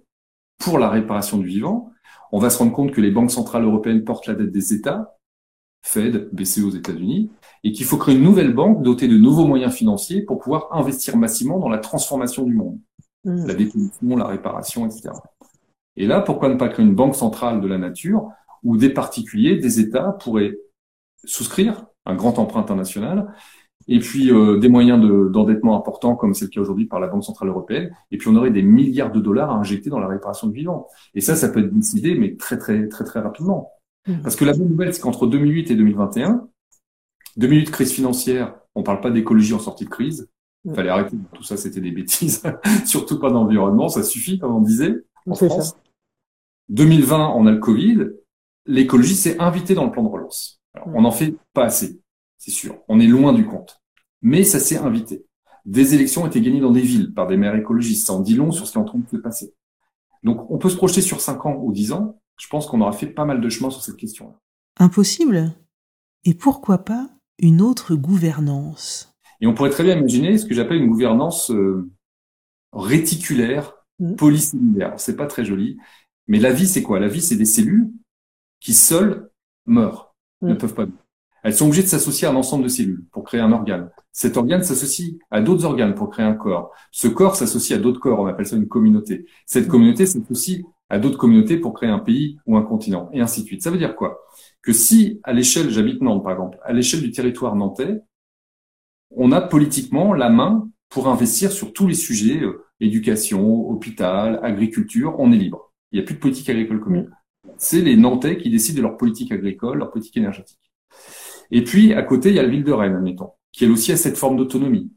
pour 0.58 0.78
la 0.78 0.88
réparation 0.88 1.38
du 1.38 1.46
vivant. 1.46 1.90
On 2.32 2.38
va 2.38 2.50
se 2.50 2.58
rendre 2.58 2.72
compte 2.72 2.92
que 2.92 3.00
les 3.00 3.10
banques 3.10 3.30
centrales 3.30 3.64
européennes 3.64 4.04
portent 4.04 4.26
la 4.26 4.34
dette 4.34 4.52
des 4.52 4.74
États, 4.74 5.15
Fed, 5.86 6.28
BCE 6.32 6.64
aux 6.64 6.70
États-Unis, 6.70 7.30
et 7.62 7.70
qu'il 7.70 7.86
faut 7.86 7.96
créer 7.96 8.16
une 8.16 8.24
nouvelle 8.24 8.52
banque 8.52 8.82
dotée 8.82 9.06
de 9.06 9.16
nouveaux 9.16 9.46
moyens 9.46 9.72
financiers 9.72 10.22
pour 10.22 10.40
pouvoir 10.40 10.68
investir 10.72 11.16
massivement 11.16 11.60
dans 11.60 11.68
la 11.68 11.78
transformation 11.78 12.42
du 12.42 12.54
monde, 12.54 12.78
mmh. 13.24 13.46
la 13.46 13.54
dépollution, 13.54 14.16
la 14.16 14.26
réparation, 14.26 14.84
etc. 14.84 15.10
Et 15.96 16.06
là, 16.06 16.20
pourquoi 16.20 16.48
ne 16.48 16.56
pas 16.56 16.68
créer 16.68 16.84
une 16.84 16.96
banque 16.96 17.14
centrale 17.14 17.60
de 17.60 17.68
la 17.68 17.78
nature 17.78 18.30
où 18.64 18.76
des 18.76 18.90
particuliers, 18.90 19.58
des 19.58 19.78
États 19.78 20.10
pourraient 20.20 20.58
souscrire 21.24 21.86
un 22.04 22.16
grand 22.16 22.38
emprunt 22.40 22.60
international 22.60 23.32
et 23.88 24.00
puis 24.00 24.32
euh, 24.32 24.58
des 24.58 24.68
moyens 24.68 25.00
d'endettement 25.30 25.76
importants 25.78 26.16
comme 26.16 26.34
c'est 26.34 26.46
le 26.46 26.50
cas 26.50 26.60
aujourd'hui 26.60 26.86
par 26.86 26.98
la 26.98 27.06
Banque 27.06 27.22
centrale 27.22 27.48
européenne, 27.48 27.94
et 28.10 28.18
puis 28.18 28.28
on 28.28 28.34
aurait 28.34 28.50
des 28.50 28.62
milliards 28.62 29.12
de 29.12 29.20
dollars 29.20 29.50
à 29.50 29.54
injecter 29.54 29.90
dans 29.90 30.00
la 30.00 30.08
réparation 30.08 30.48
du 30.48 30.58
vivant. 30.58 30.88
Et 31.14 31.20
ça, 31.20 31.36
ça 31.36 31.48
peut 31.48 31.60
être 31.60 31.72
décidé, 31.72 32.16
mais 32.16 32.34
très 32.34 32.58
très 32.58 32.88
très 32.88 33.04
très 33.04 33.20
rapidement. 33.20 33.70
Mmh. 34.06 34.22
Parce 34.22 34.36
que 34.36 34.44
la 34.44 34.52
bonne 34.52 34.68
nouvelle, 34.68 34.94
c'est 34.94 35.00
qu'entre 35.00 35.26
2008 35.26 35.70
et 35.70 35.76
2021, 35.76 36.48
deux 37.36 37.46
minutes 37.48 37.70
crise 37.70 37.92
financière, 37.92 38.54
on 38.74 38.82
parle 38.82 39.00
pas 39.00 39.10
d'écologie 39.10 39.54
en 39.54 39.58
sortie 39.58 39.84
de 39.84 39.90
crise. 39.90 40.28
Il 40.64 40.74
fallait 40.74 40.90
arrêter. 40.90 41.16
Tout 41.32 41.44
ça, 41.44 41.56
c'était 41.56 41.80
des 41.80 41.92
bêtises. 41.92 42.42
Surtout 42.86 43.20
pas 43.20 43.30
d'environnement, 43.30 43.88
ça 43.88 44.02
suffit, 44.02 44.38
comme 44.38 44.54
on 44.54 44.60
disait. 44.60 44.94
En 45.28 45.34
France. 45.34 45.76
2020, 46.68 47.34
on 47.36 47.46
a 47.46 47.52
le 47.52 47.58
Covid. 47.58 48.08
L'écologie 48.66 49.14
s'est 49.14 49.38
invitée 49.38 49.74
dans 49.74 49.84
le 49.84 49.92
plan 49.92 50.02
de 50.02 50.08
relance. 50.08 50.60
on 50.86 51.02
n'en 51.02 51.12
fait 51.12 51.36
pas 51.52 51.64
assez, 51.64 52.00
c'est 52.36 52.50
sûr. 52.50 52.78
On 52.88 52.98
est 52.98 53.06
loin 53.06 53.32
du 53.32 53.46
compte. 53.46 53.80
Mais 54.22 54.42
ça 54.42 54.58
s'est 54.58 54.76
invité. 54.76 55.24
Des 55.64 55.94
élections 55.94 56.24
ont 56.24 56.26
été 56.26 56.40
gagnées 56.40 56.60
dans 56.60 56.72
des 56.72 56.80
villes 56.80 57.14
par 57.14 57.28
des 57.28 57.36
maires 57.36 57.54
écologistes. 57.54 58.06
Ça 58.06 58.12
en 58.12 58.20
dit 58.20 58.34
long 58.34 58.50
sur 58.50 58.66
ce 58.66 58.72
qui 58.72 58.78
est 58.78 58.80
en 58.80 58.84
train 58.84 58.98
de 58.98 59.08
se 59.08 59.16
passer. 59.16 59.54
Donc, 60.24 60.50
on 60.50 60.58
peut 60.58 60.70
se 60.70 60.76
projeter 60.76 61.00
sur 61.00 61.20
5 61.20 61.46
ans 61.46 61.56
ou 61.62 61.72
10 61.72 61.92
ans. 61.92 62.20
Je 62.36 62.48
pense 62.48 62.66
qu'on 62.66 62.80
aura 62.80 62.92
fait 62.92 63.06
pas 63.06 63.24
mal 63.24 63.40
de 63.40 63.48
chemin 63.48 63.70
sur 63.70 63.82
cette 63.82 63.96
question-là. 63.96 64.38
Impossible. 64.78 65.54
Et 66.24 66.34
pourquoi 66.34 66.78
pas 66.78 67.08
une 67.38 67.60
autre 67.60 67.94
gouvernance? 67.94 69.14
Et 69.40 69.46
on 69.46 69.54
pourrait 69.54 69.70
très 69.70 69.84
bien 69.84 69.96
imaginer 69.96 70.38
ce 70.38 70.46
que 70.46 70.54
j'appelle 70.54 70.78
une 70.78 70.88
gouvernance 70.88 71.50
euh, 71.50 71.90
réticulaire, 72.72 73.74
polycellulaire. 74.16 74.94
C'est 74.98 75.16
pas 75.16 75.26
très 75.26 75.44
joli, 75.44 75.78
mais 76.26 76.38
la 76.38 76.52
vie, 76.52 76.66
c'est 76.66 76.82
quoi? 76.82 77.00
La 77.00 77.08
vie, 77.08 77.22
c'est 77.22 77.36
des 77.36 77.44
cellules 77.44 77.90
qui 78.60 78.74
seules 78.74 79.30
meurent, 79.66 80.14
ne 80.42 80.54
peuvent 80.54 80.74
pas 80.74 80.84
vivre. 80.84 80.98
Elles 81.42 81.54
sont 81.54 81.66
obligées 81.66 81.82
de 81.82 81.88
s'associer 81.88 82.26
à 82.26 82.32
un 82.32 82.36
ensemble 82.36 82.64
de 82.64 82.68
cellules 82.68 83.04
pour 83.12 83.22
créer 83.22 83.40
un 83.40 83.52
organe. 83.52 83.90
Cet 84.10 84.36
organe 84.36 84.64
s'associe 84.64 85.14
à 85.30 85.40
d'autres 85.40 85.64
organes 85.64 85.94
pour 85.94 86.10
créer 86.10 86.26
un 86.26 86.34
corps. 86.34 86.72
Ce 86.90 87.06
corps 87.06 87.36
s'associe 87.36 87.78
à 87.78 87.80
d'autres 87.80 88.00
corps, 88.00 88.18
on 88.18 88.26
appelle 88.26 88.46
ça 88.46 88.56
une 88.56 88.66
communauté. 88.66 89.26
Cette 89.44 89.68
communauté 89.68 90.06
s'associe 90.06 90.64
à 90.88 90.98
d'autres 90.98 91.18
communautés 91.18 91.58
pour 91.58 91.74
créer 91.74 91.90
un 91.90 91.98
pays 91.98 92.38
ou 92.46 92.56
un 92.56 92.62
continent, 92.62 93.10
et 93.12 93.20
ainsi 93.20 93.42
de 93.42 93.46
suite. 93.46 93.62
Ça 93.62 93.70
veut 93.70 93.78
dire 93.78 93.96
quoi? 93.96 94.20
Que 94.62 94.72
si, 94.72 95.20
à 95.24 95.32
l'échelle, 95.32 95.70
j'habite 95.70 96.00
Nantes 96.00 96.22
par 96.22 96.32
exemple, 96.32 96.58
à 96.62 96.72
l'échelle 96.72 97.02
du 97.02 97.10
territoire 97.10 97.56
nantais, 97.56 98.00
on 99.10 99.32
a 99.32 99.40
politiquement 99.40 100.14
la 100.14 100.28
main 100.28 100.68
pour 100.88 101.08
investir 101.08 101.52
sur 101.52 101.72
tous 101.72 101.86
les 101.86 101.94
sujets, 101.94 102.42
euh, 102.42 102.64
éducation, 102.80 103.68
hôpital, 103.68 104.40
agriculture, 104.42 105.16
on 105.18 105.32
est 105.32 105.36
libre. 105.36 105.72
Il 105.92 105.98
n'y 105.98 106.02
a 106.02 106.06
plus 106.06 106.14
de 106.14 106.20
politique 106.20 106.48
agricole 106.48 106.80
commune. 106.80 107.10
C'est 107.58 107.80
les 107.80 107.96
Nantais 107.96 108.38
qui 108.38 108.50
décident 108.50 108.78
de 108.78 108.82
leur 108.82 108.96
politique 108.96 109.32
agricole, 109.32 109.78
leur 109.78 109.90
politique 109.90 110.16
énergétique. 110.16 110.60
Et 111.50 111.62
puis, 111.64 111.94
à 111.94 112.02
côté, 112.02 112.30
il 112.30 112.34
y 112.34 112.38
a 112.38 112.42
la 112.42 112.48
ville 112.48 112.64
de 112.64 112.72
Rennes, 112.72 112.96
admettons, 112.96 113.30
qui 113.52 113.64
elle 113.64 113.70
aussi 113.70 113.92
a 113.92 113.96
cette 113.96 114.16
forme 114.16 114.36
d'autonomie. 114.36 114.90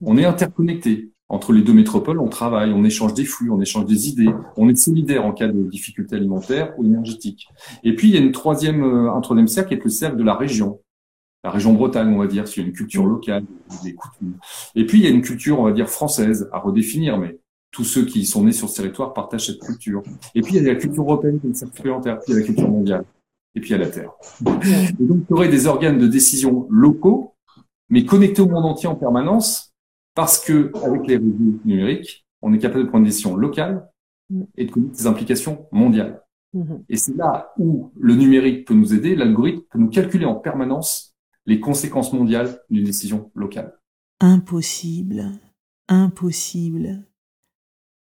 On 0.00 0.16
est 0.16 0.24
interconnecté. 0.24 1.10
Entre 1.28 1.52
les 1.52 1.62
deux 1.62 1.72
métropoles, 1.72 2.20
on 2.20 2.28
travaille, 2.28 2.72
on 2.72 2.84
échange 2.84 3.12
des 3.14 3.24
flux, 3.24 3.50
on 3.50 3.60
échange 3.60 3.86
des 3.86 4.08
idées, 4.08 4.30
on 4.56 4.68
est 4.68 4.76
solidaire 4.76 5.26
en 5.26 5.32
cas 5.32 5.48
de 5.48 5.60
difficultés 5.64 6.14
alimentaires 6.14 6.72
ou 6.78 6.84
énergétiques. 6.84 7.48
Et 7.82 7.96
puis, 7.96 8.08
il 8.08 8.14
y 8.14 8.16
a 8.16 8.20
une 8.20 8.30
troisième, 8.30 8.84
euh, 8.84 9.12
un 9.12 9.20
troisième 9.20 9.48
cercle 9.48 9.70
qui 9.70 9.74
est 9.74 9.84
le 9.84 9.90
cercle 9.90 10.16
de 10.16 10.22
la 10.22 10.34
région. 10.34 10.80
La 11.42 11.50
région 11.50 11.72
Bretagne, 11.72 12.14
on 12.14 12.18
va 12.18 12.26
dire, 12.26 12.46
s'il 12.46 12.62
y 12.62 12.66
a 12.66 12.68
une 12.68 12.74
culture 12.74 13.06
locale, 13.06 13.44
des 13.82 13.94
coutumes. 13.94 14.36
Et 14.76 14.86
puis, 14.86 14.98
il 14.98 15.04
y 15.04 15.06
a 15.08 15.10
une 15.10 15.22
culture, 15.22 15.58
on 15.58 15.64
va 15.64 15.72
dire, 15.72 15.88
française 15.88 16.48
à 16.52 16.60
redéfinir, 16.60 17.18
mais 17.18 17.38
tous 17.72 17.84
ceux 17.84 18.04
qui 18.04 18.24
sont 18.24 18.44
nés 18.44 18.52
sur 18.52 18.68
ce 18.68 18.76
territoire 18.76 19.12
partagent 19.12 19.46
cette 19.46 19.60
culture. 19.60 20.02
Et 20.34 20.42
puis, 20.42 20.54
il 20.54 20.62
y 20.62 20.68
a 20.68 20.72
la 20.72 20.78
culture 20.78 21.02
européenne 21.02 21.40
qui 21.40 21.46
est 21.46 21.50
une 21.50 21.56
supplémentaire, 21.56 22.20
puis 22.20 22.32
il 22.32 22.34
y 22.34 22.36
a 22.36 22.40
la 22.40 22.46
culture 22.46 22.70
mondiale 22.70 23.04
et 23.56 23.60
puis 23.60 23.74
à 23.74 23.78
la 23.78 23.88
Terre. 23.88 24.12
Et 24.46 25.04
donc, 25.04 25.24
il 25.28 25.30
y 25.30 25.32
aurait 25.32 25.48
des 25.48 25.66
organes 25.66 25.98
de 25.98 26.06
décision 26.06 26.68
locaux, 26.70 27.34
mais 27.88 28.04
connectés 28.04 28.42
au 28.42 28.48
monde 28.48 28.66
entier 28.66 28.88
en 28.88 28.94
permanence, 28.94 29.74
parce 30.16 30.40
que 30.40 30.72
avec 30.82 31.06
les 31.06 31.18
réseaux 31.18 31.60
numériques, 31.64 32.26
on 32.42 32.52
est 32.52 32.58
capable 32.58 32.84
de 32.84 32.88
prendre 32.88 33.04
des 33.04 33.10
décisions 33.10 33.36
locales 33.36 33.88
et 34.56 34.64
de 34.64 34.70
connaître 34.72 34.96
des 34.96 35.06
implications 35.06 35.68
mondiales. 35.70 36.22
Et 36.88 36.96
c'est 36.96 37.14
là 37.14 37.52
où 37.58 37.92
le 37.98 38.14
numérique 38.14 38.66
peut 38.66 38.74
nous 38.74 38.94
aider, 38.94 39.14
l'algorithme 39.14 39.62
peut 39.70 39.78
nous 39.78 39.90
calculer 39.90 40.24
en 40.24 40.34
permanence 40.34 41.14
les 41.44 41.60
conséquences 41.60 42.14
mondiales 42.14 42.60
d'une 42.70 42.84
décision 42.84 43.30
locale. 43.34 43.78
Impossible, 44.20 45.32
impossible. 45.86 47.04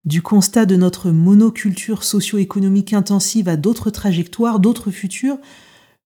Du 0.06 0.22
constat 0.22 0.66
de 0.66 0.78
notre 0.78 1.12
monoculture 1.12 2.04
socio-économique 2.04 2.94
intensive 2.94 3.50
à 3.50 3.58
d'autres 3.58 3.90
trajectoires, 3.90 4.62
d'autres 4.62 4.90
futurs, 4.90 5.38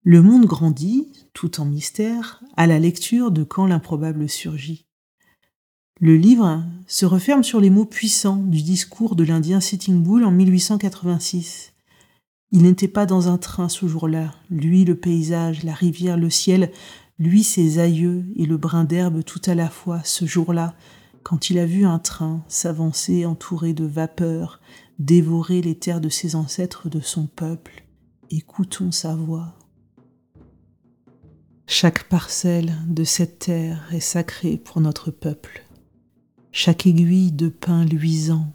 le 0.01 0.23
monde 0.23 0.47
grandit, 0.47 1.13
tout 1.33 1.61
en 1.61 1.65
mystère, 1.65 2.43
à 2.57 2.65
la 2.65 2.79
lecture 2.79 3.29
de 3.29 3.43
Quand 3.43 3.67
l'improbable 3.67 4.27
surgit. 4.27 4.87
Le 6.05 6.17
livre 6.17 6.61
se 6.85 7.05
referme 7.05 7.45
sur 7.45 7.61
les 7.61 7.69
mots 7.69 7.85
puissants 7.85 8.35
du 8.35 8.61
discours 8.61 9.15
de 9.15 9.23
l'Indien 9.23 9.61
Sitting 9.61 10.03
Bull 10.03 10.25
en 10.25 10.31
1886. 10.31 11.71
Il 12.51 12.63
n'était 12.63 12.89
pas 12.89 13.05
dans 13.05 13.29
un 13.29 13.37
train 13.37 13.69
ce 13.69 13.87
jour-là, 13.87 14.33
lui 14.49 14.83
le 14.83 14.95
paysage, 14.95 15.63
la 15.63 15.73
rivière, 15.73 16.17
le 16.17 16.29
ciel, 16.29 16.73
lui 17.19 17.41
ses 17.41 17.79
aïeux 17.79 18.25
et 18.35 18.45
le 18.45 18.57
brin 18.57 18.83
d'herbe 18.83 19.23
tout 19.23 19.39
à 19.45 19.55
la 19.55 19.69
fois, 19.69 20.01
ce 20.03 20.25
jour-là, 20.25 20.75
quand 21.23 21.49
il 21.49 21.57
a 21.57 21.65
vu 21.65 21.85
un 21.85 21.99
train 21.99 22.43
s'avancer 22.49 23.25
entouré 23.25 23.71
de 23.71 23.85
vapeurs, 23.85 24.59
dévorer 24.99 25.61
les 25.61 25.75
terres 25.75 26.01
de 26.01 26.09
ses 26.09 26.35
ancêtres 26.35 26.89
de 26.89 26.99
son 26.99 27.27
peuple, 27.27 27.85
écoutons 28.29 28.91
sa 28.91 29.15
voix. 29.15 29.55
Chaque 31.65 32.03
parcelle 32.09 32.73
de 32.89 33.05
cette 33.05 33.39
terre 33.39 33.87
est 33.93 34.01
sacrée 34.01 34.57
pour 34.57 34.81
notre 34.81 35.09
peuple. 35.09 35.62
Chaque 36.55 36.85
aiguille 36.85 37.31
de 37.31 37.49
pin 37.49 37.83
luisant, 37.83 38.45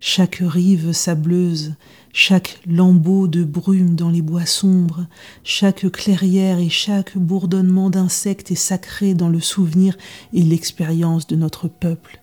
chaque 0.00 0.42
rive 0.44 0.90
sableuse, 0.90 1.76
chaque 2.12 2.60
lambeau 2.66 3.28
de 3.28 3.44
brume 3.44 3.94
dans 3.94 4.10
les 4.10 4.22
bois 4.22 4.44
sombres, 4.44 5.06
chaque 5.44 5.88
clairière 5.92 6.58
et 6.58 6.68
chaque 6.68 7.16
bourdonnement 7.16 7.90
d'insectes 7.90 8.50
est 8.50 8.56
sacré 8.56 9.14
dans 9.14 9.28
le 9.28 9.38
souvenir 9.38 9.96
et 10.32 10.42
l'expérience 10.42 11.28
de 11.28 11.36
notre 11.36 11.68
peuple. 11.68 12.20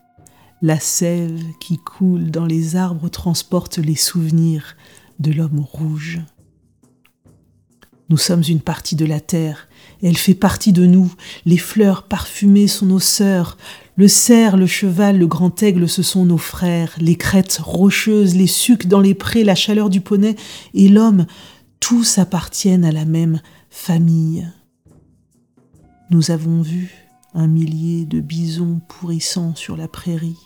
La 0.62 0.82
sève 0.82 1.42
qui 1.62 1.78
coule 1.78 2.30
dans 2.30 2.46
les 2.46 2.76
arbres 2.76 3.08
transporte 3.08 3.78
les 3.78 3.96
souvenirs 3.96 4.76
de 5.20 5.32
l'homme 5.32 5.62
rouge. 5.62 6.20
Nous 8.10 8.18
sommes 8.18 8.44
une 8.48 8.62
partie 8.62 8.98
de 8.98 9.06
la 9.06 9.22
terre, 9.22 9.70
elle 10.04 10.18
fait 10.18 10.36
partie 10.36 10.74
de 10.74 10.86
nous, 10.86 11.12
les 11.46 11.58
fleurs 11.58 12.04
parfumées 12.04 12.68
sont 12.68 12.86
nos 12.86 13.00
sœurs, 13.00 13.58
le 13.98 14.08
cerf, 14.08 14.58
le 14.58 14.68
cheval, 14.68 15.18
le 15.18 15.28
grand 15.28 15.64
aigle, 15.64 15.88
ce 15.88 16.04
sont 16.04 16.26
nos 16.26 16.38
frères, 16.38 16.94
les 17.00 17.16
crêtes 17.16 17.60
rocheuses, 17.64 18.36
les 18.36 18.48
sucs 18.48 18.88
dans 18.88 19.00
les 19.00 19.14
prés, 19.14 19.44
la 19.44 19.56
chaleur 19.56 19.90
du 19.90 20.02
poney 20.02 20.36
et 20.74 20.90
l'homme, 20.90 21.26
tous 21.80 22.18
appartiennent 22.18 22.86
à 22.86 22.92
la 22.92 23.06
même 23.06 23.42
famille. 23.70 24.50
Nous 26.10 26.32
avons 26.32 26.62
vu 26.62 26.94
un 27.34 27.48
millier 27.48 28.06
de 28.06 28.20
bisons 28.20 28.82
pourrissant 28.88 29.56
sur 29.56 29.78
la 29.78 29.88
prairie, 29.88 30.38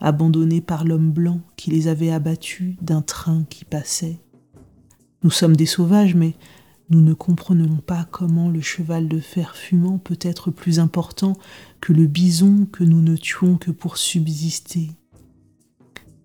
abandonnés 0.00 0.60
par 0.60 0.84
l'homme 0.84 1.10
blanc 1.10 1.40
qui 1.56 1.70
les 1.70 1.88
avait 1.88 2.10
abattus 2.10 2.76
d'un 2.80 3.02
train 3.02 3.44
qui 3.48 3.64
passait. 3.64 4.18
Nous 5.22 5.30
sommes 5.30 5.56
des 5.56 5.66
sauvages, 5.66 6.14
mais 6.14 6.34
nous 6.90 7.00
ne 7.00 7.14
comprenons 7.14 7.76
pas 7.76 8.04
comment 8.10 8.50
le 8.50 8.60
cheval 8.60 9.06
de 9.06 9.20
fer 9.20 9.54
fumant 9.54 9.98
peut 9.98 10.18
être 10.20 10.50
plus 10.50 10.80
important 10.80 11.36
que 11.80 11.92
le 11.92 12.06
bison 12.06 12.66
que 12.66 12.82
nous 12.82 13.00
ne 13.00 13.16
tuons 13.16 13.56
que 13.56 13.70
pour 13.70 13.96
subsister. 13.96 14.90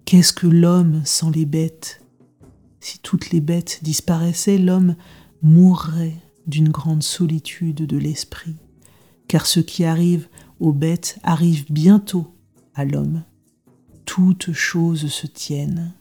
Qu'est-ce 0.06 0.34
que 0.34 0.48
l'homme 0.48 1.02
sans 1.06 1.30
les 1.30 1.46
bêtes? 1.46 2.02
Si 2.80 2.98
toutes 3.00 3.30
les 3.30 3.42
bêtes 3.42 3.80
disparaissaient, 3.84 4.58
l'homme 4.58 4.96
mourrait 5.44 6.18
d'une 6.48 6.70
grande 6.70 7.04
solitude 7.04 7.86
de 7.86 7.98
l'esprit, 7.98 8.56
car 9.28 9.46
ce 9.46 9.60
qui 9.60 9.84
arrive 9.86 10.28
aux 10.60 10.74
bêtes 10.74 11.20
arrive 11.24 11.72
bientôt 11.72 12.34
à 12.74 12.86
l'homme. 12.86 13.24
Toutes 14.06 14.52
choses 14.52 15.08
se 15.08 15.28
tiennent. 15.28 15.94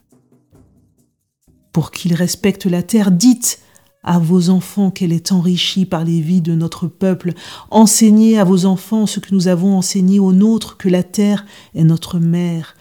Pour 1.71 1.91
qu'il 1.91 2.13
respecte 2.13 2.65
la 2.65 2.83
terre, 2.83 3.11
dites 3.11 3.61
à 4.05 4.19
vos 4.19 4.49
enfants 4.51 4.91
qu'elle 4.91 5.11
est 5.11 5.31
enrichie 5.31 5.85
par 5.85 6.05
les 6.05 6.21
vies 6.21 6.41
de 6.41 6.53
notre 6.53 6.87
peuple. 6.87 7.33
Enseignez 7.71 8.37
à 8.37 8.43
vos 8.43 8.65
enfants 8.65 9.07
ce 9.07 9.19
que 9.19 9.33
nous 9.33 9.47
avons 9.47 9.75
enseigné 9.75 10.19
aux 10.19 10.31
nôtres, 10.31 10.77
que 10.77 10.87
la 10.87 11.01
terre 11.03 11.45
est 11.73 11.83
notre 11.83 12.19
mère. 12.19 12.75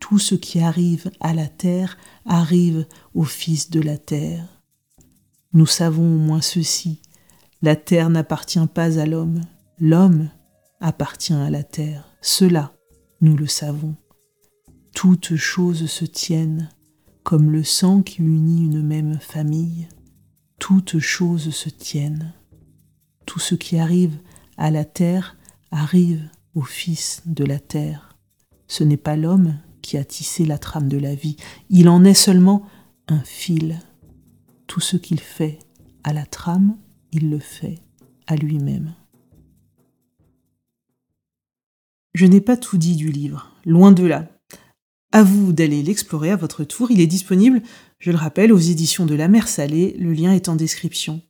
Tout 0.00 0.18
ce 0.18 0.34
qui 0.34 0.58
arrive 0.58 1.10
à 1.20 1.34
la 1.34 1.46
terre 1.46 1.98
arrive 2.24 2.86
au 3.14 3.24
Fils 3.24 3.70
de 3.70 3.80
la 3.80 3.98
terre. 3.98 4.46
Nous 5.52 5.66
savons 5.66 6.14
au 6.14 6.18
moins 6.18 6.40
ceci. 6.40 7.02
La 7.60 7.76
terre 7.76 8.08
n'appartient 8.08 8.66
pas 8.72 8.98
à 8.98 9.04
l'homme. 9.04 9.42
L'homme 9.78 10.30
appartient 10.80 11.34
à 11.34 11.50
la 11.50 11.62
terre. 11.62 12.08
Cela, 12.22 12.72
nous 13.20 13.36
le 13.36 13.46
savons. 13.46 13.96
Toutes 14.94 15.36
choses 15.36 15.86
se 15.86 16.06
tiennent, 16.06 16.70
comme 17.22 17.50
le 17.50 17.64
sang 17.64 18.00
qui 18.00 18.22
unit 18.22 18.64
une 18.64 18.82
même 18.82 19.18
famille 19.20 19.88
toutes 20.60 21.00
choses 21.00 21.50
se 21.50 21.68
tiennent. 21.68 22.32
Tout 23.26 23.40
ce 23.40 23.56
qui 23.56 23.78
arrive 23.78 24.16
à 24.56 24.70
la 24.70 24.84
terre 24.84 25.36
arrive 25.72 26.22
au 26.54 26.62
Fils 26.62 27.22
de 27.26 27.44
la 27.44 27.58
terre. 27.58 28.16
Ce 28.68 28.84
n'est 28.84 28.96
pas 28.96 29.16
l'homme 29.16 29.58
qui 29.82 29.96
a 29.96 30.04
tissé 30.04 30.44
la 30.44 30.58
trame 30.58 30.88
de 30.88 30.98
la 30.98 31.14
vie, 31.16 31.36
il 31.70 31.88
en 31.88 32.04
est 32.04 32.14
seulement 32.14 32.64
un 33.08 33.20
fil. 33.20 33.80
Tout 34.68 34.80
ce 34.80 34.96
qu'il 34.96 35.18
fait 35.18 35.58
à 36.04 36.12
la 36.12 36.26
trame, 36.26 36.76
il 37.10 37.30
le 37.30 37.40
fait 37.40 37.78
à 38.26 38.36
lui-même. 38.36 38.94
Je 42.14 42.26
n'ai 42.26 42.40
pas 42.40 42.56
tout 42.56 42.76
dit 42.76 42.96
du 42.96 43.10
livre, 43.10 43.50
loin 43.64 43.92
de 43.92 44.04
là. 44.04 44.28
À 45.10 45.22
vous 45.22 45.52
d'aller 45.52 45.82
l'explorer 45.82 46.30
à 46.30 46.36
votre 46.36 46.62
tour, 46.64 46.90
il 46.90 47.00
est 47.00 47.06
disponible 47.06 47.62
je 48.00 48.10
le 48.10 48.16
rappelle, 48.16 48.52
aux 48.52 48.58
éditions 48.58 49.06
de 49.06 49.14
La 49.14 49.28
Mer 49.28 49.46
Salée, 49.46 49.94
le 49.98 50.12
lien 50.12 50.32
est 50.32 50.48
en 50.48 50.56
description. 50.56 51.20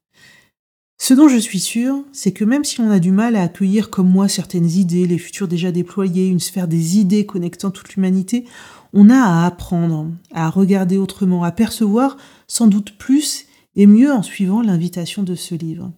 Ce 0.99 1.15
dont 1.15 1.29
je 1.29 1.37
suis 1.39 1.59
sûr, 1.59 2.05
c'est 2.13 2.33
que 2.33 2.45
même 2.45 2.63
si 2.63 2.81
on 2.81 2.91
a 2.91 3.01
du 3.01 3.11
mal 3.11 3.35
à 3.35 3.43
accueillir 3.43 3.91
comme 3.91 4.09
moi 4.09 4.29
certaines 4.29 4.69
idées, 4.69 5.07
les 5.07 5.19
futurs 5.19 5.49
déjà 5.49 5.73
déployés, 5.73 6.29
une 6.29 6.41
sphère 6.41 6.69
des 6.69 6.99
idées 6.99 7.27
connectant 7.27 7.71
toute 7.71 7.95
l'humanité, 7.95 8.45
on 8.93 9.11
a 9.11 9.19
à 9.19 9.47
apprendre, 9.47 10.11
à 10.33 10.49
regarder 10.49 10.97
autrement, 10.97 11.43
à 11.43 11.53
percevoir 11.53 12.17
sans 12.47 12.69
doute 12.69 12.97
plus 12.99 13.47
et 13.75 13.87
mieux 13.87 14.13
en 14.13 14.23
suivant 14.23 14.63
l'invitation 14.63 15.23
de 15.23 15.35
ce 15.35 15.55
livre. 15.55 15.91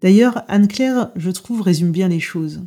D'ailleurs, 0.00 0.42
Anne-Claire, 0.48 1.12
je 1.14 1.30
trouve, 1.30 1.60
résume 1.60 1.92
bien 1.92 2.08
les 2.08 2.20
choses. 2.20 2.62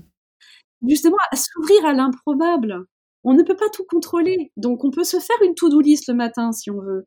justement 0.87 1.17
à 1.31 1.35
s'ouvrir 1.35 1.85
à 1.85 1.93
l'improbable. 1.93 2.85
On 3.23 3.33
ne 3.33 3.43
peut 3.43 3.55
pas 3.55 3.69
tout 3.73 3.85
contrôler, 3.89 4.51
donc 4.55 4.83
on 4.83 4.91
peut 4.91 5.03
se 5.03 5.19
faire 5.19 5.41
une 5.43 5.55
to-do 5.55 5.79
list 5.81 6.07
le 6.07 6.15
matin 6.15 6.51
si 6.51 6.71
on 6.71 6.81
veut. 6.81 7.05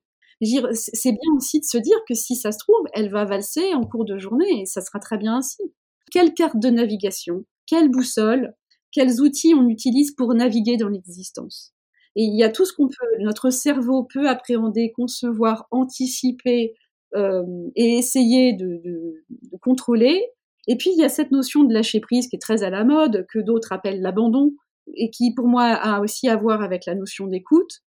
C'est 0.72 1.12
bien 1.12 1.32
aussi 1.36 1.61
de 1.61 1.64
se 1.64 1.78
dire 1.78 1.99
que 2.09 2.14
si 2.14 2.36
ça 2.36 2.53
se 2.53 2.59
trouve, 2.59 2.86
elle 2.92 3.11
va 3.11 3.24
valser 3.24 3.74
en 3.74 3.84
cours 3.84 4.05
de 4.05 4.18
journée 4.18 4.62
et 4.62 4.66
ça 4.66 4.80
sera 4.80 4.99
très 4.99 5.18
bien 5.18 5.36
ainsi. 5.36 5.62
Quelle 6.11 6.34
carte 6.34 6.59
de 6.59 6.70
navigation, 6.70 7.45
quelle 7.66 7.90
boussole, 7.90 8.55
quels 8.92 9.20
outils 9.20 9.55
on 9.55 9.68
utilise 9.68 10.12
pour 10.12 10.34
naviguer 10.34 10.76
dans 10.76 10.88
l'existence? 10.88 11.72
Et 12.16 12.22
il 12.22 12.36
y 12.38 12.45
a 12.45 12.51
tout 12.51 12.64
ce 12.64 12.72
qu'on 12.72 12.88
peut, 12.88 13.22
notre 13.22 13.51
cerveau 13.51 14.05
peut 14.05 14.28
appréhender, 14.28 14.92
concevoir, 14.92 15.66
anticiper 15.70 16.74
euh, 17.16 17.42
et 17.74 17.99
essayer 17.99 18.53
de, 18.53 19.24
contrôler. 19.61 20.22
Et 20.68 20.76
puis 20.76 20.90
il 20.92 20.99
y 20.99 21.05
a 21.05 21.09
cette 21.09 21.30
notion 21.30 21.64
de 21.64 21.72
lâcher 21.72 22.01
prise 22.01 22.28
qui 22.28 22.36
est 22.36 22.40
très 22.40 22.62
à 22.62 22.70
la 22.70 22.84
mode, 22.84 23.26
que 23.32 23.38
d'autres 23.38 23.72
appellent 23.72 24.01
l'abandon, 24.01 24.55
et 24.95 25.11
qui 25.11 25.34
pour 25.34 25.49
moi 25.49 25.64
a 25.64 26.01
aussi 26.01 26.28
à 26.28 26.36
voir 26.36 26.62
avec 26.62 26.86
la 26.86 26.95
notion 26.95 27.26
d'écoute, 27.26 27.82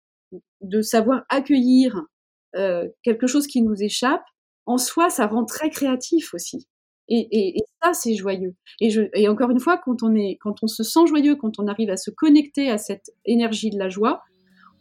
de 0.60 0.82
savoir 0.82 1.24
accueillir 1.28 2.02
euh, 2.56 2.88
quelque 3.02 3.26
chose 3.26 3.46
qui 3.46 3.62
nous 3.62 3.82
échappe. 3.82 4.24
En 4.66 4.78
soi, 4.78 5.10
ça 5.10 5.26
rend 5.26 5.44
très 5.44 5.70
créatif 5.70 6.34
aussi. 6.34 6.66
Et, 7.08 7.54
ça, 7.82 7.92
c'est 7.92 8.16
joyeux. 8.16 8.54
Et, 8.80 9.28
encore 9.28 9.50
une 9.50 9.60
fois, 9.60 9.78
quand 9.78 10.02
on, 10.02 10.14
est, 10.14 10.38
quand 10.40 10.56
on 10.62 10.66
se 10.66 10.82
sent 10.82 11.06
joyeux, 11.06 11.36
quand 11.36 11.60
on 11.60 11.68
arrive 11.68 11.90
à 11.90 11.96
se 11.96 12.10
connecter 12.10 12.68
à 12.68 12.78
cette 12.78 13.10
énergie 13.24 13.70
de 13.70 13.78
la 13.78 13.88
joie, 13.88 14.22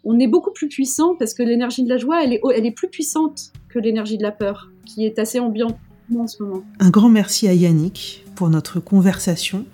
on 0.04 0.18
est 0.20 0.28
beaucoup 0.28 0.52
plus 0.52 0.68
puissant 0.68 1.16
parce 1.16 1.34
que 1.34 1.44
l'énergie 1.44 1.84
de 1.84 1.90
la 1.90 1.98
joie, 1.98 2.24
elle 2.24 2.34
est, 2.34 2.42
elle 2.56 2.66
est 2.66 2.72
plus 2.72 2.90
puissante 2.90 3.52
que 3.70 3.78
l'énergie 3.78 4.18
de 4.18 4.24
la 4.24 4.32
peur, 4.32 4.72
qui 4.86 5.06
est 5.06 5.20
assez 5.20 5.40
ambiante 5.40 5.76
en 6.18 6.28
ce 6.28 6.42
moment. 6.42 6.64
Un 6.80 6.90
grand 6.90 7.10
merci 7.10 7.48
à 7.48 7.54
Yannick 7.54 8.24
pour 8.36 8.50
notre 8.50 8.80
conversation 8.80 9.66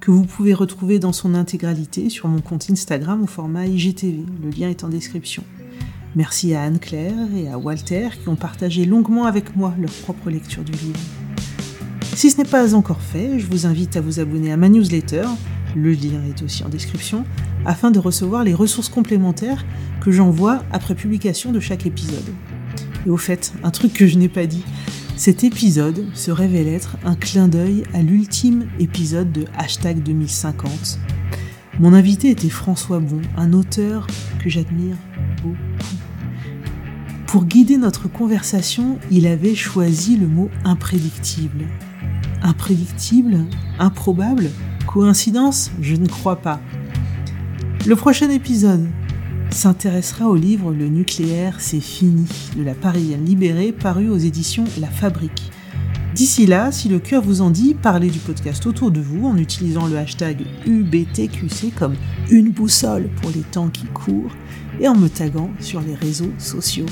que 0.00 0.10
vous 0.10 0.24
pouvez 0.24 0.54
retrouver 0.54 0.98
dans 0.98 1.12
son 1.12 1.34
intégralité 1.34 2.08
sur 2.08 2.28
mon 2.28 2.40
compte 2.40 2.70
Instagram 2.70 3.22
au 3.22 3.26
format 3.26 3.66
IGTV. 3.66 4.24
Le 4.42 4.50
lien 4.50 4.70
est 4.70 4.84
en 4.84 4.88
description. 4.88 5.42
Merci 6.18 6.52
à 6.52 6.64
Anne-Claire 6.64 7.28
et 7.36 7.48
à 7.48 7.58
Walter 7.58 8.08
qui 8.20 8.28
ont 8.28 8.34
partagé 8.34 8.84
longuement 8.84 9.26
avec 9.26 9.54
moi 9.54 9.72
leur 9.78 9.92
propre 10.02 10.30
lecture 10.30 10.64
du 10.64 10.72
livre. 10.72 10.98
Si 12.16 12.32
ce 12.32 12.38
n'est 12.38 12.48
pas 12.48 12.74
encore 12.74 13.00
fait, 13.00 13.38
je 13.38 13.46
vous 13.46 13.66
invite 13.66 13.96
à 13.96 14.00
vous 14.00 14.18
abonner 14.18 14.50
à 14.50 14.56
ma 14.56 14.68
newsletter, 14.68 15.22
le 15.76 15.92
lien 15.92 16.20
est 16.28 16.42
aussi 16.42 16.64
en 16.64 16.70
description, 16.70 17.24
afin 17.64 17.92
de 17.92 18.00
recevoir 18.00 18.42
les 18.42 18.52
ressources 18.52 18.88
complémentaires 18.88 19.64
que 20.00 20.10
j'envoie 20.10 20.64
après 20.72 20.96
publication 20.96 21.52
de 21.52 21.60
chaque 21.60 21.86
épisode. 21.86 22.34
Et 23.06 23.10
au 23.10 23.16
fait, 23.16 23.52
un 23.62 23.70
truc 23.70 23.92
que 23.92 24.08
je 24.08 24.18
n'ai 24.18 24.28
pas 24.28 24.46
dit, 24.46 24.64
cet 25.14 25.44
épisode 25.44 26.04
se 26.14 26.32
révèle 26.32 26.66
être 26.66 26.96
un 27.04 27.14
clin 27.14 27.46
d'œil 27.46 27.84
à 27.94 28.02
l'ultime 28.02 28.66
épisode 28.80 29.30
de 29.30 29.44
Hashtag 29.56 30.02
2050. 30.02 30.98
Mon 31.78 31.92
invité 31.92 32.30
était 32.30 32.48
François 32.48 32.98
Bon, 32.98 33.20
un 33.36 33.52
auteur 33.52 34.08
que 34.42 34.50
j'admire 34.50 34.96
beaucoup. 35.44 35.56
Pour 37.28 37.44
guider 37.44 37.76
notre 37.76 38.08
conversation, 38.08 38.98
il 39.10 39.26
avait 39.26 39.54
choisi 39.54 40.16
le 40.16 40.26
mot 40.26 40.48
imprédictible. 40.64 41.66
Imprédictible 42.40 43.44
Improbable 43.78 44.48
Coïncidence 44.86 45.70
Je 45.82 45.94
ne 45.96 46.06
crois 46.06 46.36
pas. 46.36 46.58
Le 47.86 47.94
prochain 47.96 48.30
épisode 48.30 48.88
s'intéressera 49.50 50.26
au 50.26 50.36
livre 50.36 50.72
Le 50.72 50.88
nucléaire, 50.88 51.56
c'est 51.60 51.80
fini 51.80 52.24
de 52.56 52.62
la 52.62 52.74
Parisienne 52.74 53.26
libérée 53.26 53.72
paru 53.72 54.08
aux 54.08 54.16
éditions 54.16 54.64
La 54.80 54.88
Fabrique. 54.88 55.52
D'ici 56.14 56.46
là, 56.46 56.72
si 56.72 56.88
le 56.88 56.98
cœur 56.98 57.22
vous 57.22 57.42
en 57.42 57.50
dit, 57.50 57.74
parlez 57.74 58.08
du 58.08 58.20
podcast 58.20 58.64
autour 58.64 58.90
de 58.90 59.00
vous 59.00 59.26
en 59.26 59.36
utilisant 59.36 59.86
le 59.86 59.98
hashtag 59.98 60.46
UBTQC 60.66 61.74
comme 61.78 61.94
une 62.30 62.52
boussole 62.52 63.10
pour 63.20 63.30
les 63.30 63.42
temps 63.42 63.68
qui 63.68 63.84
courent 63.84 64.32
et 64.80 64.88
en 64.88 64.94
me 64.94 65.08
taguant 65.08 65.50
sur 65.60 65.80
les 65.80 65.94
réseaux 65.94 66.32
sociaux. 66.38 66.86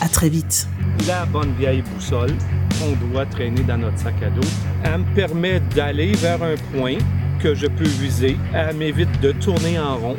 À 0.00 0.08
très 0.08 0.28
vite. 0.30 0.66
La 1.06 1.26
bonne 1.26 1.52
vieille 1.58 1.82
boussole 1.82 2.32
qu'on 2.78 3.08
doit 3.08 3.26
traîner 3.26 3.62
dans 3.62 3.76
notre 3.76 3.98
sac 3.98 4.14
à 4.22 4.30
dos, 4.30 4.46
elle 4.82 5.00
me 5.00 5.14
permet 5.14 5.60
d'aller 5.74 6.12
vers 6.12 6.42
un 6.42 6.54
point 6.72 6.96
que 7.38 7.54
je 7.54 7.66
peux 7.66 7.84
viser. 7.84 8.36
Elle 8.54 8.76
m'évite 8.76 9.20
de 9.20 9.32
tourner 9.32 9.78
en 9.78 9.96
rond 9.96 10.16